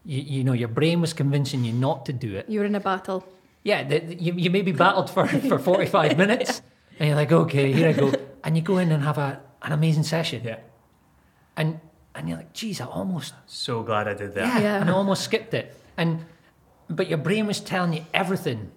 You, 0.05 0.21
you 0.21 0.43
know 0.45 0.53
your 0.53 0.69
brain 0.69 1.01
was 1.01 1.11
convincing 1.11 1.65
you 1.65 1.73
not 1.73 2.05
to 2.05 2.13
do 2.13 2.33
it. 2.37 2.45
You're 2.47 2.63
in 2.63 2.75
a 2.75 2.79
battle. 2.79 3.27
yeah 3.63 3.83
the, 3.83 3.99
the- 3.99 4.15
you, 4.15 4.31
you 4.33 4.49
maybe 4.49 4.71
battled 4.71 5.09
for, 5.09 5.27
for 5.49 5.59
45 5.59 6.17
minutes 6.17 6.61
and 6.99 7.07
you're 7.09 7.17
like 7.17 7.31
okay 7.31 7.73
here 7.73 7.89
i 7.89 7.93
go. 7.93 8.13
And 8.45 8.55
you 8.55 8.61
go 8.63 8.77
in 8.77 8.91
and 8.93 9.03
have 9.03 9.17
a, 9.17 9.41
an 9.61 9.73
amazing 9.73 10.03
session. 10.03 10.41
Yeah. 10.45 10.59
and 11.57 11.81
and 12.17 12.27
you're 12.27 12.37
like 12.37 12.51
geez 12.53 12.81
i 12.81 12.85
almost 12.85 13.33
So 13.45 13.83
glad 13.83 14.07
I 14.07 14.13
did 14.13 14.33
that. 14.35 14.47
yeah, 14.47 14.59
Yeah. 14.59 14.81
and 14.81 14.89
I 14.89 14.93
almost 14.93 15.23
skipped 15.23 15.53
it. 15.53 15.73
And 15.95 16.25
but 16.89 17.07
your 17.07 17.17
brain 17.17 17.47
was 17.47 17.59
telling 17.59 17.93
you 17.93 18.05
everything. 18.13 18.71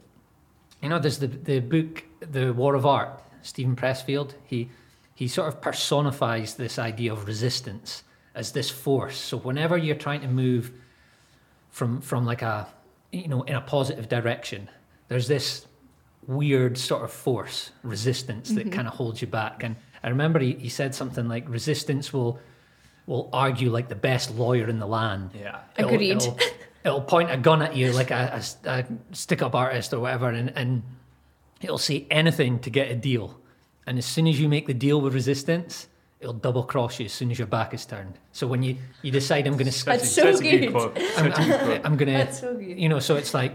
You 0.83 0.89
know, 0.89 0.99
there's 0.99 1.19
the 1.19 1.27
the 1.29 1.61
book, 1.61 2.05
The 2.21 2.53
War 2.53 2.75
of 2.75 2.85
Art, 2.87 3.23
Steven 3.43 3.77
Pressfield. 3.77 4.35
He 4.45 4.69
he 5.15 5.29
sort 5.29 5.49
of 5.49 5.61
personifies 5.61 6.55
this 6.55 6.79
idea 6.79 7.13
of 7.13 7.27
resistance 7.27 8.05
as 8.35 8.53
this 8.53 8.71
force. 8.71 9.17
So 9.19 9.37
whenever 9.37 9.77
you're 9.77 10.03
trying 10.07 10.23
to 10.23 10.29
move 10.29 10.73
from 11.71 12.01
from 12.01 12.25
like 12.27 12.43
a 12.43 12.67
you 13.13 13.29
know 13.29 13.43
in 13.43 13.55
a 13.55 13.61
positive 13.61 14.09
direction, 14.09 14.69
there's 15.09 15.29
this 15.29 15.67
weird 16.27 16.79
sort 16.79 17.03
of 17.03 17.11
force, 17.13 17.71
resistance 17.83 18.51
that 18.51 18.61
mm-hmm. 18.67 18.71
kind 18.77 18.89
of 18.89 18.95
holds 18.95 19.21
you 19.21 19.27
back. 19.29 19.63
And 19.65 19.77
I 20.03 20.09
remember 20.09 20.39
he, 20.39 20.53
he 20.53 20.69
said 20.69 20.95
something 20.95 21.29
like 21.29 21.49
resistance 21.49 22.13
will 22.13 22.39
will 23.07 23.29
argue 23.33 23.71
like 23.71 23.89
the 23.89 23.95
best 23.95 24.35
lawyer 24.35 24.69
in 24.69 24.79
the 24.79 24.87
land. 24.87 25.31
Yeah. 25.35 25.61
It'll- 25.79 25.93
Agreed. 25.95 26.17
It'll, 26.17 26.39
it'll 26.85 27.01
point 27.01 27.31
a 27.31 27.37
gun 27.37 27.63
at 27.63 27.75
you 27.77 27.93
like 27.93 28.11
a, 28.11 28.41
a, 28.65 28.69
a 28.71 28.85
stick-up 29.13 29.55
artist 29.55 29.93
or 29.93 30.01
whatever, 30.01 30.29
and, 30.29 30.53
and 30.57 30.83
it'll 31.61 31.79
say 31.79 32.07
anything 32.11 32.59
to 32.61 32.71
get 32.71 32.91
a 32.91 32.95
deal. 32.97 33.39
And 33.87 33.99
as 33.99 34.07
soon 34.07 34.27
as 34.29 34.39
you 34.41 34.49
make 34.49 34.67
the 34.67 34.75
deal 34.75 35.01
with 35.01 35.15
resistance, 35.15 35.89
it'll 36.21 36.33
double 36.35 36.63
cross 36.63 36.99
you 37.01 37.07
as 37.07 37.13
soon 37.13 37.31
as 37.31 37.39
your 37.39 37.47
back 37.49 37.75
is 37.75 37.85
turned. 37.85 38.15
So 38.33 38.47
when 38.47 38.63
you, 38.63 38.77
you 39.03 39.11
decide 39.11 39.47
I'm 39.47 39.55
going 39.57 39.71
to 39.71 39.85
That's 39.85 40.09
so 40.11 40.33
such 40.33 40.43
good. 40.43 40.71
quote. 40.71 40.97
Such 40.99 41.27
a 41.39 41.43
good 41.43 41.61
quote. 41.61 41.81
I'm 41.85 41.97
going 41.97 42.07
to 42.13 42.13
That's 42.19 42.41
so 42.41 42.55
good. 42.55 42.79
you 42.79 42.89
know, 42.89 43.01
so 43.01 43.17
it's 43.17 43.35
like, 43.35 43.55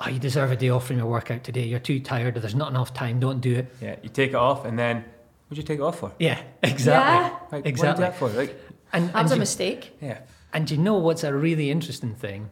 oh, 0.00 0.08
you 0.08 0.18
deserve 0.18 0.52
a 0.52 0.56
day 0.56 0.68
off 0.68 0.86
from 0.86 0.98
your 0.98 1.06
workout 1.06 1.42
today. 1.42 1.64
You're 1.64 1.78
too 1.80 2.00
tired. 2.00 2.34
There's 2.36 2.54
not 2.54 2.70
enough 2.70 2.92
time. 2.94 3.18
Don't 3.18 3.40
do 3.40 3.54
it. 3.56 3.74
Yeah, 3.80 3.96
you 4.02 4.08
take 4.08 4.30
it 4.30 4.36
off, 4.36 4.64
and 4.64 4.78
then 4.78 5.04
what'd 5.52 5.62
you 5.62 5.74
take 5.74 5.80
it 5.80 5.82
off 5.82 5.98
for? 5.98 6.12
Yeah, 6.18 6.40
exactly. 6.62 6.90
Yeah. 6.90 7.38
Like, 7.52 7.66
Exactly. 7.66 7.72
What 7.72 7.78
did 7.78 7.88
you 7.88 7.94
do 7.94 8.00
that 8.00 8.16
for? 8.16 8.28
Like, 8.40 8.60
And, 8.92 9.08
That 9.12 9.22
was 9.22 9.32
and 9.32 9.38
a 9.38 9.40
mistake. 9.40 9.96
yeah. 10.00 10.18
And 10.54 10.70
you 10.70 10.78
know 10.78 10.94
what's 10.98 11.24
a 11.24 11.32
really 11.34 11.70
interesting 11.70 12.14
thing? 12.14 12.50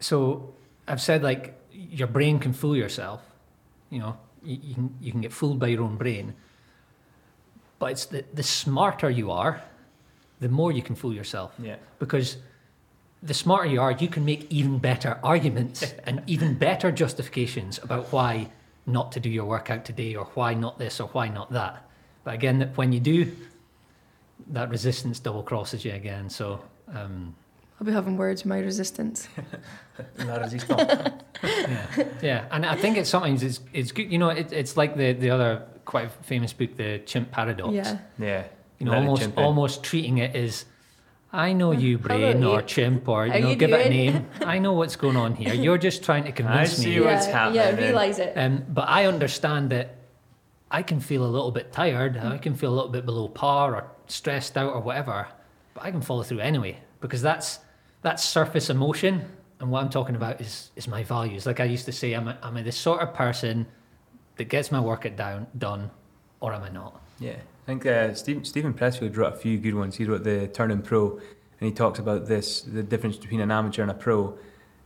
So 0.00 0.54
I've 0.88 1.00
said 1.00 1.22
like 1.22 1.58
your 1.72 2.08
brain 2.08 2.38
can 2.38 2.52
fool 2.52 2.76
yourself. 2.76 3.20
You 3.90 4.00
know, 4.00 4.16
you, 4.42 4.58
you 4.62 4.74
can 4.74 4.94
you 5.00 5.12
can 5.12 5.20
get 5.20 5.32
fooled 5.32 5.58
by 5.58 5.68
your 5.68 5.82
own 5.82 5.96
brain. 5.96 6.34
But 7.78 7.92
it's 7.92 8.06
the, 8.06 8.24
the 8.34 8.42
smarter 8.42 9.08
you 9.10 9.30
are, 9.30 9.62
the 10.40 10.48
more 10.48 10.72
you 10.72 10.82
can 10.82 10.94
fool 10.94 11.14
yourself. 11.14 11.52
Yeah. 11.58 11.76
Because 11.98 12.36
the 13.22 13.34
smarter 13.34 13.68
you 13.68 13.80
are, 13.80 13.92
you 13.92 14.08
can 14.08 14.24
make 14.24 14.46
even 14.50 14.78
better 14.78 15.18
arguments 15.22 15.94
and 16.06 16.22
even 16.26 16.54
better 16.54 16.92
justifications 16.92 17.80
about 17.82 18.12
why 18.12 18.50
not 18.86 19.12
to 19.12 19.20
do 19.20 19.30
your 19.30 19.44
workout 19.44 19.84
today 19.84 20.14
or 20.14 20.24
why 20.34 20.54
not 20.54 20.78
this 20.78 21.00
or 21.00 21.08
why 21.08 21.28
not 21.28 21.52
that. 21.52 21.88
But 22.24 22.34
again, 22.34 22.58
that 22.60 22.76
when 22.76 22.92
you 22.92 23.00
do, 23.00 23.32
that 24.48 24.70
resistance 24.70 25.20
double 25.20 25.42
crosses 25.42 25.84
you 25.84 25.92
again. 25.92 26.28
So 26.28 26.62
um, 26.92 27.34
I'll 27.80 27.86
be 27.86 27.92
having 27.92 28.16
words 28.16 28.42
with 28.42 28.48
my 28.48 28.58
resistance. 28.58 29.28
Yeah, 31.42 32.04
yeah, 32.22 32.44
and 32.52 32.64
I 32.64 32.76
think 32.76 32.96
it's 32.96 33.10
sometimes 33.10 33.42
it's 33.42 33.60
it's 33.72 33.90
good. 33.90 34.12
You 34.12 34.18
know, 34.18 34.28
it, 34.28 34.52
it's 34.52 34.76
like 34.76 34.96
the 34.96 35.12
the 35.12 35.30
other 35.30 35.64
quite 35.84 36.10
famous 36.22 36.52
book, 36.52 36.76
the 36.76 37.00
Chimp 37.04 37.32
Paradox. 37.32 37.74
Yeah. 37.74 37.98
yeah. 38.18 38.44
You 38.78 38.86
know, 38.86 38.92
Let 38.92 39.00
almost 39.00 39.30
almost 39.36 39.82
treating 39.82 40.18
it 40.18 40.36
as. 40.36 40.64
I 41.32 41.52
know 41.54 41.72
you, 41.72 41.96
Hello, 41.98 42.08
brain 42.18 42.44
or 42.44 42.60
you. 42.60 42.66
chimp, 42.66 43.08
or 43.08 43.26
you 43.26 43.32
How 43.32 43.38
know, 43.38 43.50
you 43.50 43.56
give 43.56 43.72
it 43.72 43.86
a 43.86 43.88
name. 43.90 44.26
I 44.42 44.58
know 44.58 44.74
what's 44.74 44.96
going 44.96 45.16
on 45.16 45.34
here. 45.34 45.54
You're 45.54 45.78
just 45.78 46.04
trying 46.04 46.24
to 46.24 46.28
I 46.32 46.32
convince 46.32 46.72
see 46.76 46.98
me. 46.98 47.00
what's 47.00 47.26
yeah, 47.26 47.32
happening. 47.32 47.56
yeah, 47.56 47.70
then. 47.72 47.84
realise 47.84 48.18
it. 48.18 48.34
Um, 48.36 48.64
but 48.68 48.88
I 48.88 49.06
understand 49.06 49.70
that 49.70 49.96
I 50.70 50.82
can 50.82 51.00
feel 51.00 51.24
a 51.24 51.26
little 51.36 51.50
bit 51.50 51.72
tired. 51.72 52.18
I 52.18 52.36
can 52.38 52.54
feel 52.54 52.70
a 52.72 52.76
little 52.76 52.90
bit 52.90 53.06
below 53.06 53.28
par 53.28 53.74
or 53.76 53.90
stressed 54.08 54.56
out 54.58 54.72
or 54.74 54.80
whatever. 54.80 55.26
But 55.74 55.84
I 55.84 55.90
can 55.90 56.02
follow 56.02 56.22
through 56.22 56.40
anyway 56.40 56.78
because 57.00 57.22
that's 57.22 57.60
that's 58.02 58.22
surface 58.24 58.68
emotion. 58.68 59.24
And 59.60 59.70
what 59.70 59.82
I'm 59.82 59.90
talking 59.90 60.16
about 60.16 60.40
is 60.40 60.70
is 60.76 60.86
my 60.86 61.02
values. 61.02 61.46
Like 61.46 61.60
I 61.60 61.64
used 61.64 61.86
to 61.86 61.92
say, 61.92 62.12
I'm 62.12 62.28
a, 62.28 62.36
I'm 62.42 62.56
a 62.58 62.62
the 62.62 62.72
sort 62.72 63.00
of 63.00 63.14
person 63.14 63.66
that 64.36 64.44
gets 64.44 64.70
my 64.70 64.80
workout 64.80 65.16
down 65.16 65.46
done, 65.56 65.90
or 66.40 66.52
am 66.52 66.62
I 66.62 66.68
not? 66.68 67.00
Yeah, 67.20 67.36
I 67.62 67.66
think 67.66 67.86
uh, 67.86 68.14
Steven, 68.14 68.44
Steven 68.44 68.74
Pressfield 68.74 69.16
wrote 69.16 69.34
a 69.34 69.36
few 69.36 69.56
good 69.58 69.74
ones. 69.74 69.96
He 69.96 70.04
wrote 70.04 70.24
the 70.24 70.48
Turning 70.48 70.82
Pro, 70.82 71.12
and 71.12 71.68
he 71.68 71.70
talks 71.70 71.98
about 71.98 72.26
this: 72.26 72.62
the 72.62 72.82
difference 72.82 73.16
between 73.16 73.40
an 73.40 73.50
amateur 73.50 73.82
and 73.82 73.90
a 73.90 73.94
pro 73.94 74.36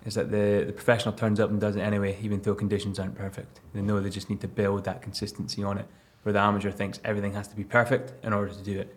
is 0.05 0.15
that 0.15 0.31
the, 0.31 0.65
the 0.67 0.73
professional 0.73 1.13
turns 1.13 1.41
up 1.41 1.51
and 1.51 1.61
does 1.61 1.75
it 1.75 1.81
anyway, 1.81 2.17
even 2.23 2.41
though 2.43 2.55
conditions 2.55 2.99
aren't 2.99 3.17
perfect. 3.17 3.61
They 3.75 3.81
know 3.83 3.99
they 4.01 4.11
just 4.11 4.31
need 4.31 4.41
to 4.43 4.49
build 4.49 4.85
that 4.85 5.03
consistency 5.03 5.65
on 5.65 5.79
it. 5.79 5.87
Where 6.23 6.33
the 6.33 6.39
amateur 6.39 6.71
thinks 6.71 7.01
everything 7.05 7.33
has 7.35 7.49
to 7.49 7.57
be 7.57 7.65
perfect 7.65 8.13
in 8.25 8.33
order 8.33 8.53
to 8.53 8.63
do 8.63 8.79
it. 8.79 8.95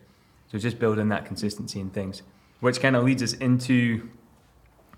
So 0.51 0.57
just 0.57 0.77
building 0.79 1.09
that 1.09 1.25
consistency 1.25 1.79
in 1.79 1.89
things, 1.89 2.21
which 2.59 2.79
kind 2.79 2.95
of 2.95 3.03
leads 3.03 3.24
us 3.24 3.33
into 3.33 4.09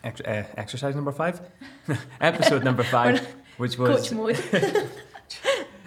ex- 0.03 0.21
uh, 0.21 0.45
exercise 0.57 0.95
number 0.95 1.11
five, 1.11 1.41
episode 2.21 2.63
number 2.63 2.83
five, 2.97 3.25
which 3.57 3.77
was 3.77 4.09
Coach 4.09 4.11
mode. 4.13 4.43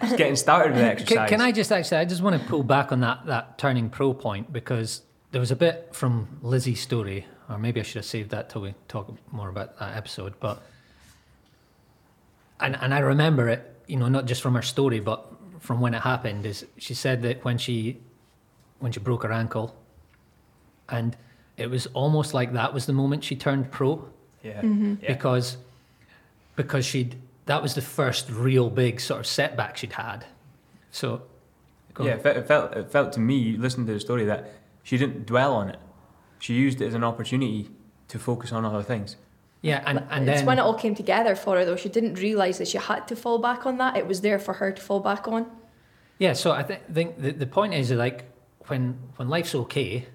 just 0.01 0.17
getting 0.17 0.35
started 0.35 0.73
with 0.73 0.83
exercise. 0.83 1.17
Can, 1.17 1.27
can 1.27 1.41
I 1.41 1.51
just 1.51 1.71
actually? 1.71 1.97
I 1.97 2.05
just 2.05 2.21
want 2.21 2.41
to 2.41 2.47
pull 2.47 2.63
back 2.63 2.91
on 2.91 2.99
that 3.01 3.25
that 3.25 3.57
turning 3.57 3.89
pro 3.89 4.13
point 4.13 4.51
because 4.51 5.01
there 5.31 5.39
was 5.39 5.51
a 5.51 5.55
bit 5.55 5.89
from 5.91 6.39
Lizzie's 6.41 6.79
story, 6.79 7.25
or 7.49 7.57
maybe 7.57 7.79
I 7.79 7.83
should 7.83 7.97
have 7.97 8.05
saved 8.05 8.31
that 8.31 8.49
till 8.49 8.61
we 8.61 8.73
talk 8.87 9.13
more 9.31 9.49
about 9.49 9.77
that 9.79 9.95
episode. 9.97 10.33
But 10.39 10.61
and 12.59 12.75
and 12.81 12.93
I 12.93 12.99
remember 12.99 13.49
it, 13.49 13.79
you 13.87 13.97
know, 13.97 14.07
not 14.07 14.25
just 14.25 14.41
from 14.41 14.55
her 14.55 14.61
story, 14.61 14.99
but 14.99 15.25
from 15.59 15.81
when 15.81 15.93
it 15.93 16.01
happened. 16.01 16.45
Is 16.45 16.65
she 16.77 16.93
said 16.93 17.21
that 17.23 17.43
when 17.43 17.57
she 17.57 17.99
when 18.79 18.91
she 18.91 18.99
broke 18.99 19.23
her 19.23 19.31
ankle, 19.31 19.75
and 20.89 21.15
it 21.57 21.69
was 21.69 21.87
almost 21.87 22.33
like 22.33 22.53
that 22.53 22.73
was 22.73 22.85
the 22.85 22.93
moment 22.93 23.23
she 23.23 23.35
turned 23.35 23.71
pro 23.71 24.07
Yeah. 24.43 24.61
Mm-hmm. 24.61 24.95
yeah. 25.01 25.13
because 25.13 25.57
because 26.55 26.85
she'd 26.85 27.15
that 27.45 27.61
was 27.61 27.75
the 27.75 27.81
first 27.81 28.29
real 28.29 28.69
big 28.69 28.99
sort 28.99 29.19
of 29.19 29.27
setback 29.27 29.77
she'd 29.77 29.93
had. 29.93 30.25
So 30.91 31.21
go 31.93 32.05
yeah, 32.05 32.13
on. 32.13 32.17
it 32.19 32.23
felt, 32.23 32.37
it 32.37 32.47
felt 32.47 32.73
it 32.77 32.91
felt 32.91 33.13
to 33.13 33.19
me 33.19 33.57
listening 33.57 33.87
to 33.87 33.93
the 33.93 33.99
story 33.99 34.25
that 34.25 34.51
she 34.83 34.97
didn't 34.97 35.25
dwell 35.25 35.53
on 35.53 35.69
it. 35.69 35.79
She 36.39 36.53
used 36.53 36.81
it 36.81 36.87
as 36.87 36.93
an 36.93 37.03
opportunity 37.03 37.69
to 38.07 38.19
focus 38.19 38.51
on 38.51 38.65
other 38.65 38.83
things. 38.83 39.15
yeah, 39.61 39.81
and 39.85 40.03
and 40.09 40.27
it's 40.29 40.39
then 40.39 40.45
when 40.45 40.59
it 40.59 40.61
all 40.61 40.75
came 40.75 40.95
together 40.95 41.35
for 41.35 41.57
her, 41.57 41.65
though. 41.65 41.75
She 41.75 41.89
didn't 41.89 42.15
realise 42.15 42.57
that 42.59 42.67
she 42.67 42.77
had 42.77 43.07
to 43.07 43.15
fall 43.15 43.39
back 43.39 43.65
on 43.65 43.77
that. 43.77 43.97
It 43.97 44.07
was 44.07 44.21
there 44.21 44.39
for 44.39 44.53
her 44.53 44.71
to 44.71 44.81
fall 44.81 44.99
back 44.99 45.27
on. 45.27 45.45
yeah. 46.19 46.33
So 46.33 46.51
I 46.51 46.63
th- 46.63 46.81
think 46.93 47.19
the 47.21 47.31
the 47.31 47.47
point 47.47 47.73
is 47.73 47.91
like 47.91 48.25
when 48.67 48.97
when 49.17 49.27
life's 49.29 49.55
okay, 49.55 50.07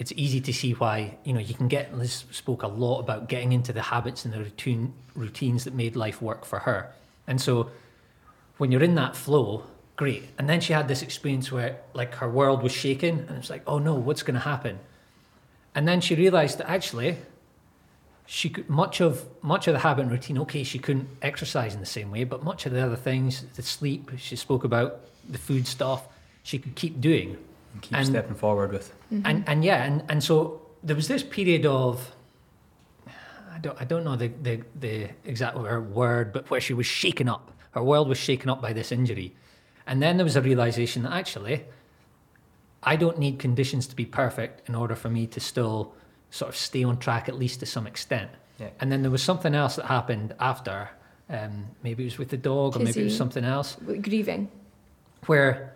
it's 0.00 0.12
easy 0.16 0.40
to 0.40 0.52
see 0.52 0.72
why 0.72 1.18
you 1.24 1.32
know 1.32 1.40
you 1.40 1.54
can 1.54 1.68
get. 1.68 1.96
Liz 1.96 2.24
spoke 2.32 2.62
a 2.62 2.68
lot 2.68 3.00
about 3.00 3.28
getting 3.28 3.52
into 3.52 3.72
the 3.72 3.82
habits 3.82 4.24
and 4.24 4.32
the 4.32 4.38
routine 4.38 4.94
routines 5.14 5.64
that 5.64 5.74
made 5.74 5.94
life 5.94 6.22
work 6.22 6.44
for 6.44 6.60
her, 6.60 6.90
and 7.26 7.40
so 7.40 7.70
when 8.56 8.72
you're 8.72 8.82
in 8.82 8.94
that 8.94 9.14
flow, 9.14 9.64
great. 9.96 10.24
And 10.38 10.48
then 10.48 10.60
she 10.60 10.72
had 10.72 10.88
this 10.88 11.02
experience 11.02 11.52
where 11.52 11.78
like 11.94 12.14
her 12.16 12.28
world 12.28 12.62
was 12.62 12.72
shaking, 12.72 13.20
and 13.28 13.38
it's 13.38 13.50
like, 13.50 13.62
oh 13.66 13.78
no, 13.78 13.94
what's 13.94 14.22
going 14.22 14.34
to 14.34 14.40
happen? 14.40 14.78
And 15.74 15.86
then 15.86 16.00
she 16.00 16.14
realised 16.14 16.58
that 16.58 16.68
actually, 16.68 17.18
she 18.26 18.48
could 18.48 18.68
much 18.70 19.00
of 19.00 19.26
much 19.42 19.68
of 19.68 19.74
the 19.74 19.80
habit 19.80 20.02
and 20.02 20.10
routine. 20.10 20.38
Okay, 20.38 20.64
she 20.64 20.78
couldn't 20.78 21.08
exercise 21.20 21.74
in 21.74 21.80
the 21.80 21.86
same 21.86 22.10
way, 22.10 22.24
but 22.24 22.42
much 22.42 22.64
of 22.64 22.72
the 22.72 22.80
other 22.80 22.96
things, 22.96 23.44
the 23.56 23.62
sleep, 23.62 24.10
she 24.16 24.36
spoke 24.36 24.64
about 24.64 25.00
the 25.28 25.38
food 25.38 25.66
stuff, 25.66 26.08
she 26.42 26.58
could 26.58 26.74
keep 26.74 27.00
doing. 27.00 27.36
And 27.72 27.82
keep 27.82 27.96
And- 27.96 28.06
stepping 28.06 28.34
forward 28.34 28.72
with. 28.72 28.92
And 29.10 29.44
and 29.48 29.64
yeah, 29.64 29.82
and, 29.84 30.02
and 30.08 30.22
so 30.22 30.60
there 30.82 30.96
was 30.96 31.08
this 31.08 31.22
period 31.22 31.66
of 31.66 32.14
I 33.52 33.58
don't 33.58 33.80
I 33.80 33.84
don't 33.84 34.04
know 34.04 34.16
the, 34.16 34.28
the, 34.42 34.62
the 34.78 35.08
exact 35.24 35.56
word, 35.56 36.32
but 36.32 36.50
where 36.50 36.60
she 36.60 36.74
was 36.74 36.86
shaken 36.86 37.28
up. 37.28 37.52
Her 37.72 37.82
world 37.82 38.08
was 38.08 38.18
shaken 38.18 38.48
up 38.50 38.60
by 38.62 38.72
this 38.72 38.90
injury. 38.92 39.34
And 39.86 40.00
then 40.02 40.16
there 40.16 40.24
was 40.24 40.36
a 40.36 40.42
realization 40.42 41.02
that 41.02 41.12
actually 41.12 41.64
I 42.82 42.96
don't 42.96 43.18
need 43.18 43.38
conditions 43.38 43.86
to 43.88 43.96
be 43.96 44.06
perfect 44.06 44.68
in 44.68 44.74
order 44.74 44.94
for 44.94 45.10
me 45.10 45.26
to 45.28 45.40
still 45.40 45.92
sort 46.30 46.48
of 46.48 46.56
stay 46.56 46.82
on 46.84 46.96
track 46.98 47.28
at 47.28 47.34
least 47.38 47.60
to 47.60 47.66
some 47.66 47.86
extent. 47.86 48.30
Yeah. 48.58 48.70
And 48.80 48.90
then 48.90 49.02
there 49.02 49.10
was 49.10 49.22
something 49.22 49.54
else 49.54 49.76
that 49.76 49.86
happened 49.86 50.34
after. 50.38 50.88
Um, 51.28 51.66
maybe 51.82 52.02
it 52.04 52.06
was 52.06 52.18
with 52.18 52.28
the 52.30 52.36
dog, 52.36 52.76
or 52.76 52.80
maybe 52.80 53.00
it 53.00 53.04
was 53.04 53.16
something 53.16 53.44
else 53.44 53.76
Grieving. 54.02 54.48
where 55.26 55.74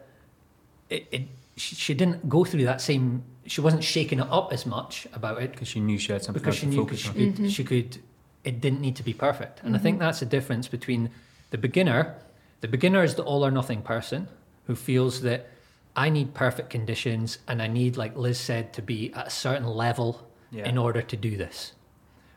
it, 0.91 1.07
it 1.13 1.23
she, 1.57 1.75
she 1.75 1.95
didn't 1.95 2.29
go 2.29 2.45
through 2.45 2.65
that 2.65 2.81
same 2.81 3.25
she 3.47 3.61
wasn't 3.61 3.85
shaking 3.85 4.21
it 4.21 4.27
up 4.31 4.53
as 4.53 4.65
much 4.65 5.07
about 5.13 5.43
it. 5.43 5.53
Because 5.53 5.69
she 5.69 5.81
knew 5.81 5.99
she 5.99 6.13
had 6.13 6.25
something 6.25 6.41
because 6.43 6.55
else 6.55 6.61
she 6.61 6.67
to 6.67 6.71
knew 6.71 6.77
focus 6.79 7.01
she 7.01 7.09
on. 7.09 7.33
could, 7.35 7.53
she 7.53 7.65
could 7.65 7.99
it 8.43 8.61
didn't 8.61 8.81
need 8.81 8.97
to 8.97 9.03
be 9.03 9.13
perfect. 9.15 9.61
And 9.63 9.75
i 9.75 9.79
think 9.79 9.97
mm-hmm. 9.97 10.07
that's 10.07 10.21
the 10.21 10.27
difference 10.27 10.69
between 10.69 11.11
the 11.51 11.59
beginner 11.59 12.17
the 12.61 12.69
beginner 12.69 13.05
is 13.05 13.15
the 13.15 13.23
all 13.23 13.45
or 13.45 13.51
nothing 13.51 13.83
person 13.83 14.29
who 14.67 14.75
feels 14.75 15.21
that 15.21 15.49
i 15.95 16.09
need 16.09 16.35
perfect 16.35 16.71
conditions 16.71 17.39
and 17.47 17.61
i 17.61 17.67
need 17.67 17.97
like 17.97 18.17
liz 18.17 18.39
said 18.39 18.73
to 18.73 18.83
be 18.83 19.13
at 19.13 19.27
a 19.27 19.31
certain 19.31 19.67
level 19.67 20.27
Yeah. 20.51 20.69
in 20.69 20.79
order 20.79 21.03
to 21.03 21.17
do 21.17 21.37
this. 21.37 21.73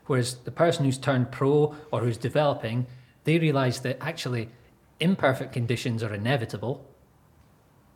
Whereas 0.06 0.36
the 0.48 0.50
person 0.50 0.84
who's 0.84 0.98
turned 0.98 1.30
pro 1.30 1.74
or 1.92 2.00
who's 2.00 2.18
developing 2.18 2.86
they 3.24 3.38
realize 3.38 3.80
that 3.80 3.96
actually 4.00 4.48
imperfect 5.00 5.52
conditions 5.52 6.02
are 6.02 6.14
inevitable 6.14 6.84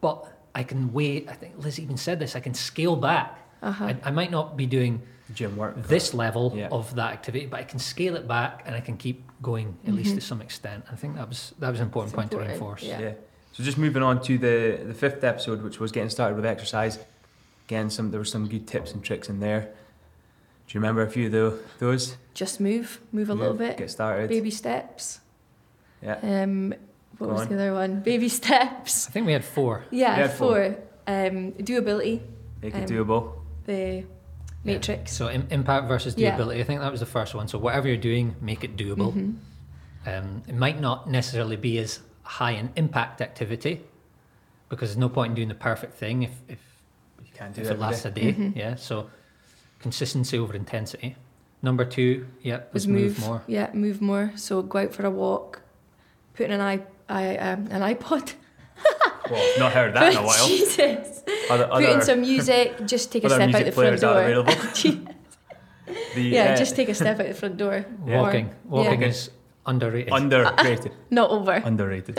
but 0.00 0.18
I 0.54 0.62
can 0.64 0.92
wait. 0.92 1.28
I 1.28 1.34
think 1.34 1.54
Liz 1.58 1.78
even 1.78 1.96
said 1.96 2.18
this. 2.18 2.36
I 2.36 2.40
can 2.40 2.54
scale 2.54 2.96
back. 2.96 3.38
Uh-huh. 3.62 3.84
I, 3.86 3.96
I 4.04 4.10
might 4.10 4.30
not 4.30 4.56
be 4.56 4.66
doing 4.66 5.02
Gym 5.34 5.56
work. 5.56 5.82
this 5.88 6.12
level 6.12 6.52
Yeah. 6.54 6.68
of 6.70 6.94
that 6.96 7.12
activity, 7.12 7.46
but 7.46 7.60
I 7.60 7.64
can 7.64 7.78
scale 7.78 8.16
it 8.16 8.26
back 8.28 8.62
and 8.66 8.74
I 8.74 8.80
can 8.80 8.96
keep 8.96 9.22
going 9.40 9.76
at 9.86 9.94
least 9.94 10.14
to 10.14 10.20
some 10.20 10.42
extent. 10.42 10.84
I 10.92 10.96
think 10.96 11.16
that 11.16 11.28
was 11.28 11.54
that 11.58 11.70
was 11.70 11.80
an 11.80 11.86
important 11.86 12.12
It's 12.12 12.16
point 12.16 12.32
important, 12.32 12.48
to 12.48 12.64
reinforce. 12.64 12.82
yeah. 12.82 13.00
Yeah. 13.00 13.12
So 13.52 13.62
just 13.62 13.78
moving 13.78 14.02
on 14.02 14.20
to 14.22 14.36
the 14.38 14.80
the 14.84 14.94
fifth 14.94 15.24
episode, 15.24 15.62
which 15.62 15.78
was 15.80 15.90
getting 15.92 16.10
started 16.10 16.36
with 16.36 16.44
exercise. 16.44 16.98
Again, 17.66 17.88
some 17.90 18.10
there 18.10 18.20
were 18.20 18.24
some 18.36 18.46
good 18.48 18.66
tips 18.66 18.92
and 18.92 19.02
tricks 19.02 19.28
in 19.28 19.40
there. 19.40 19.60
Do 20.66 20.78
you 20.78 20.80
remember 20.80 21.02
a 21.02 21.10
few 21.10 21.26
of 21.26 21.60
those? 21.78 22.16
Just 22.34 22.60
move, 22.60 23.00
move 23.12 23.30
a 23.30 23.34
little 23.34 23.54
bit. 23.54 23.76
Get 23.78 23.90
started. 23.90 24.28
Baby 24.28 24.50
steps. 24.50 25.20
Yeah. 26.02 26.18
Um, 26.22 26.74
what 27.18 27.26
Go 27.28 27.32
was 27.32 27.42
on. 27.42 27.48
the 27.48 27.54
other 27.54 27.74
one? 27.74 28.00
Baby 28.00 28.28
steps. 28.28 29.08
I 29.08 29.10
think 29.12 29.26
we 29.26 29.32
had 29.32 29.44
four. 29.44 29.84
Yeah, 29.90 30.18
Yeah, 30.18 30.28
four. 30.28 30.48
four. 30.48 30.76
Um, 31.06 31.52
doability, 31.52 32.20
Make 32.62 32.74
it 32.74 32.82
um, 32.82 32.86
doable. 32.86 33.32
the 33.66 34.04
matrix. 34.64 35.12
So 35.12 35.28
im- 35.30 35.48
impact 35.50 35.88
versus 35.88 36.16
Yeah. 36.16 36.36
doability. 36.36 36.60
I 36.60 36.64
think 36.64 36.80
that 36.80 36.90
was 36.90 37.00
the 37.00 37.06
first 37.06 37.34
one. 37.34 37.48
So 37.48 37.58
whatever 37.58 37.88
you're 37.88 37.96
doing, 37.96 38.36
make 38.40 38.62
it 38.64 38.76
doable. 38.76 39.12
Mhm. 39.12 39.34
Um, 40.06 40.42
it 40.48 40.54
might 40.54 40.80
not 40.80 41.08
necessarily 41.10 41.56
be 41.56 41.78
as 41.78 42.00
high 42.22 42.52
an 42.52 42.70
impact 42.76 43.20
activity 43.20 43.82
because 44.68 44.90
there's 44.90 44.98
no 44.98 45.08
point 45.08 45.30
in 45.30 45.34
doing 45.34 45.48
the 45.48 45.54
perfect 45.54 45.94
thing 45.94 46.22
if, 46.22 46.30
if, 46.48 46.58
You 47.20 47.26
can't 47.34 47.54
do 47.54 47.62
if 47.62 47.68
it 47.70 47.74
it 47.74 47.78
lasts 47.80 48.04
a 48.04 48.10
day. 48.10 48.32
Mhm. 48.34 48.56
Yeah. 48.56 48.74
So 48.76 49.10
consistency 49.80 50.38
over 50.38 50.54
intensity. 50.54 51.16
Number 51.62 51.84
two, 51.84 52.26
yeah, 52.42 52.58
was 52.72 52.86
Was 52.86 52.88
move, 52.88 53.02
move, 53.02 53.20
more. 53.20 53.42
Yeah, 53.46 53.70
move 53.72 54.00
more. 54.00 54.32
So 54.36 54.62
go 54.62 54.78
out 54.80 54.92
for 54.92 55.04
a 55.06 55.10
walk, 55.10 55.62
put 56.34 56.46
in 56.46 56.52
an 56.52 56.60
i, 56.60 56.80
I 57.12 57.36
um, 57.36 57.66
an 57.70 57.82
iPod. 57.94 58.32
Well, 59.30 59.58
not 59.58 59.72
heard 59.72 59.94
that 59.94 60.12
in 60.12 60.18
a 60.18 60.22
while. 60.30 60.46
Jesus. 60.48 61.22
Other, 61.50 61.66
Put 61.68 61.84
in 61.84 62.02
some 62.02 62.20
music. 62.22 62.86
Just 62.86 63.12
take 63.12 63.24
a 63.24 63.26
other 63.26 63.36
step 63.36 63.54
out 63.54 63.64
the 63.64 63.72
front 63.72 64.00
door. 64.00 65.04
The, 66.14 66.22
yeah, 66.22 66.52
uh, 66.52 66.56
just 66.56 66.76
take 66.76 66.88
a 66.88 66.94
step 66.94 67.20
out 67.20 67.26
the 67.28 67.34
front 67.34 67.56
door. 67.56 67.84
Yeah. 68.06 68.20
Walking. 68.20 68.50
Walking 68.64 69.02
Yeah. 69.02 69.08
is 69.08 69.30
underrated. 69.66 70.12
underrated. 70.12 70.92
Not 71.10 71.30
over. 71.30 71.52
underrated. 71.64 72.16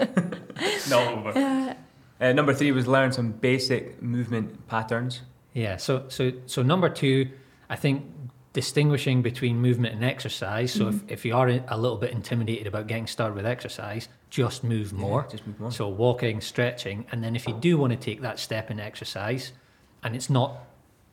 not 0.89 1.07
over. 1.13 1.31
Uh, 1.37 1.73
Uh, 2.21 2.31
number 2.31 2.53
three 2.53 2.71
was 2.71 2.87
learn 2.87 3.11
some 3.11 3.31
basic 3.41 4.01
movement 4.01 4.67
patterns. 4.67 5.21
Yeah. 5.53 5.77
So 5.77 6.03
so 6.07 6.31
so 6.45 6.61
number 6.63 6.89
two, 6.89 7.27
I 7.69 7.75
think 7.75 8.03
distinguishing 8.53 9.21
between 9.21 9.57
movement 9.59 9.95
and 9.95 10.03
exercise. 10.03 10.71
So 10.71 10.85
Mm-hmm. 10.85 11.05
if, 11.07 11.11
if 11.11 11.25
you 11.25 11.35
are 11.35 11.49
a 11.49 11.77
little 11.77 11.97
bit 11.97 12.11
intimidated 12.11 12.67
about 12.67 12.87
getting 12.87 13.07
started 13.07 13.35
with 13.35 13.45
exercise, 13.45 14.07
just 14.29 14.63
move 14.63 14.93
more. 14.93 15.23
Yeah, 15.25 15.31
just 15.31 15.47
move 15.47 15.59
more. 15.59 15.71
So 15.71 15.89
walking, 15.89 16.39
stretching, 16.41 17.05
and 17.11 17.23
then 17.23 17.35
if 17.35 17.47
you 17.47 17.53
do 17.55 17.77
want 17.77 17.91
to 17.93 17.97
take 17.97 18.21
that 18.21 18.39
step 18.39 18.69
in 18.71 18.79
exercise, 18.79 19.51
and 20.03 20.15
it's 20.15 20.29
not 20.29 20.57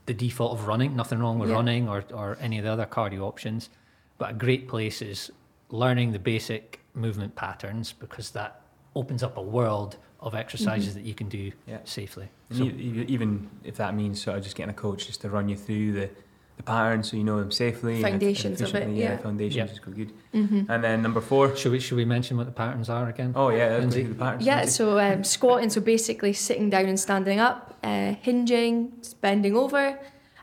the 0.07 0.15
default 0.15 0.53
of 0.59 0.67
running, 0.67 0.95
nothing 0.97 1.19
wrong 1.19 1.39
with 1.39 1.49
Yeah. 1.51 1.57
running 1.57 1.89
or, 1.89 2.05
or 2.13 2.37
any 2.41 2.59
of 2.59 2.65
the 2.65 2.71
other 2.73 2.87
cardio 2.87 3.21
options, 3.21 3.71
but 4.19 4.31
a 4.31 4.35
great 4.35 4.69
place 4.69 5.01
is 5.03 5.31
learning 5.71 6.13
the 6.13 6.19
basic 6.19 6.81
movement 6.95 7.35
patterns 7.37 7.93
because 7.93 8.31
that 8.33 8.61
opens 8.95 9.23
up 9.23 9.37
a 9.37 9.43
world 9.43 9.97
of 10.19 10.35
exercises 10.35 10.95
that 10.95 11.05
you 11.05 11.15
can 11.15 11.29
do 11.29 11.53
Yeah. 11.67 11.79
safely. 11.85 12.29
So, 12.51 12.65
e- 12.65 13.05
even 13.09 13.49
if 13.65 13.77
that 13.77 13.95
means 13.95 14.21
sort 14.21 14.37
of 14.37 14.43
just 14.45 14.57
getting 14.57 14.71
a 14.71 14.75
coach 14.77 15.07
just 15.07 15.21
to 15.23 15.31
run 15.31 15.49
you 15.49 15.57
through 15.57 15.93
the, 15.93 16.11
the 16.61 16.67
patterns 16.73 17.11
so 17.11 17.17
you 17.17 17.25
know 17.25 17.39
them 17.41 17.51
safely. 17.51 17.97
and 17.97 18.05
and 18.05 18.13
Foundations 18.13 18.61
of 18.61 18.69
it, 18.69 18.71
efficiently, 18.71 19.03
yeah. 19.03 19.17
foundations 19.19 19.57
Yeah. 19.57 19.73
is 19.75 19.79
quite 19.79 19.97
good. 19.97 20.13
mhm. 20.35 20.67
And 20.69 20.85
then 20.85 21.03
number 21.03 21.21
four. 21.21 21.57
should 21.57 21.73
we 21.73 21.81
should 21.81 21.97
we 21.97 22.05
mention 22.05 22.37
what 22.37 22.47
the 22.47 22.53
patterns 22.53 22.89
are 22.91 23.09
again? 23.09 23.33
Oh 23.35 23.49
yeah, 23.51 23.69
let's 23.69 23.81
Lindsay? 23.81 24.03
the 24.05 24.15
patterns. 24.15 24.45
Yeah, 24.47 24.57
Lindsay. 24.59 24.73
so 24.73 24.99
um, 24.99 25.25
squatting, 25.25 25.71
so 25.71 25.81
basically 25.81 26.33
sitting 26.33 26.69
down 26.71 26.87
and 26.87 27.01
standing 27.01 27.39
up, 27.41 27.77
uh, 27.83 28.15
hinging, 28.27 28.93
bending 29.21 29.57
over, 29.57 29.99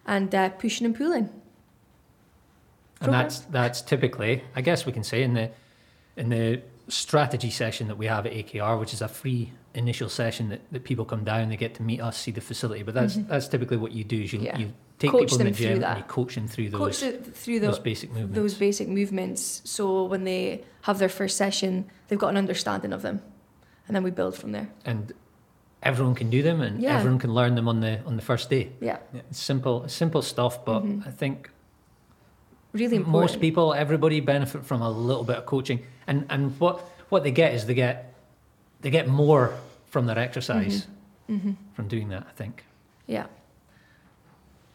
and 0.05 0.33
uh, 0.33 0.49
pushing 0.49 0.85
and 0.87 0.95
pulling. 0.95 1.29
and 3.01 3.13
that's 3.13 3.39
that's 3.57 3.81
typically, 3.81 4.43
I 4.55 4.61
guess 4.61 4.85
we 4.85 4.91
can 4.91 5.03
say 5.03 5.21
in 5.23 5.33
the 5.33 5.51
in 6.15 6.29
the 6.29 6.61
strategy 6.89 7.49
session 7.51 7.87
that 7.89 7.97
we 7.97 8.07
have 8.07 8.25
at 8.25 8.33
AKR, 8.33 8.79
which 8.79 8.93
is 8.93 9.01
a 9.01 9.07
free 9.07 9.51
initial 9.75 10.09
session 10.09 10.49
that, 10.49 10.61
that 10.71 10.83
people 10.83 11.05
come 11.05 11.23
down, 11.23 11.49
they 11.49 11.57
get 11.57 11.75
to 11.75 11.83
meet 11.83 12.01
us, 12.01 12.17
see 12.17 12.31
the 12.31 12.41
facility. 12.41 12.81
But 12.81 12.95
that's 12.95 13.17
Mhm. 13.17 13.27
that's 13.27 13.47
typically 13.47 13.77
what 13.77 13.91
you 13.91 14.03
do. 14.03 14.19
Is 14.23 14.33
you, 14.33 14.39
Yeah. 14.39 14.57
you 14.57 14.73
take 14.99 15.11
Coach 15.11 15.21
people 15.29 15.37
in 15.39 15.45
the 15.45 15.51
them 15.51 15.53
through 15.53 15.65
gym 15.65 15.73
and 15.73 15.81
that. 15.83 15.97
you 15.97 16.03
coach 16.03 16.35
them 16.35 16.47
through 16.47 16.69
Coach 16.71 16.99
those 16.99 17.01
the, 17.01 17.31
through 17.31 17.59
those 17.59 17.79
basic 17.79 18.09
movements. 18.11 18.35
those 18.35 18.53
basic 18.55 18.87
movements. 18.87 19.61
So 19.65 20.05
when 20.05 20.23
they 20.23 20.63
have 20.81 20.97
their 20.99 21.09
first 21.09 21.37
session, 21.37 21.85
they've 22.07 22.17
got 22.19 22.29
an 22.29 22.37
understanding 22.37 22.93
of 22.93 23.01
them, 23.03 23.21
and 23.87 23.95
then 23.95 24.03
we 24.03 24.11
build 24.11 24.35
from 24.35 24.51
there. 24.53 24.69
and 24.85 25.11
everyone 25.83 26.15
can 26.15 26.29
do 26.29 26.41
them, 26.41 26.61
and 26.61 26.81
Yeah. 26.81 26.95
everyone 26.97 27.19
can 27.19 27.33
learn 27.33 27.53
them 27.55 27.67
on 27.67 27.79
the 27.81 27.99
on 28.05 28.15
the 28.15 28.23
first 28.23 28.49
day. 28.49 28.71
Yeah, 28.81 28.97
It's 29.13 29.39
simple 29.39 29.87
simple 29.87 30.21
stuff, 30.23 30.65
but 30.65 30.81
Mhm. 30.83 31.07
I 31.07 31.11
think 31.11 31.49
really 32.73 32.97
important. 32.97 33.21
most 33.21 33.39
people, 33.39 33.73
everybody 33.73 34.19
benefit 34.19 34.65
from 34.65 34.81
a 34.81 34.89
little 34.89 35.23
bit 35.23 35.37
of 35.37 35.45
coaching, 35.45 35.79
and 36.07 36.25
and 36.29 36.59
what 36.59 36.79
what 37.09 37.23
they 37.23 37.31
get 37.31 37.53
is 37.53 37.65
they 37.65 37.75
get 37.75 38.13
they 38.81 38.89
get 38.89 39.07
more 39.07 39.53
from 39.89 40.05
their 40.07 40.17
exercise 40.19 40.87
hmm 41.27 41.51
from 41.73 41.87
doing 41.87 42.09
that. 42.09 42.23
I 42.29 42.33
think 42.35 42.65
Yeah. 43.07 43.27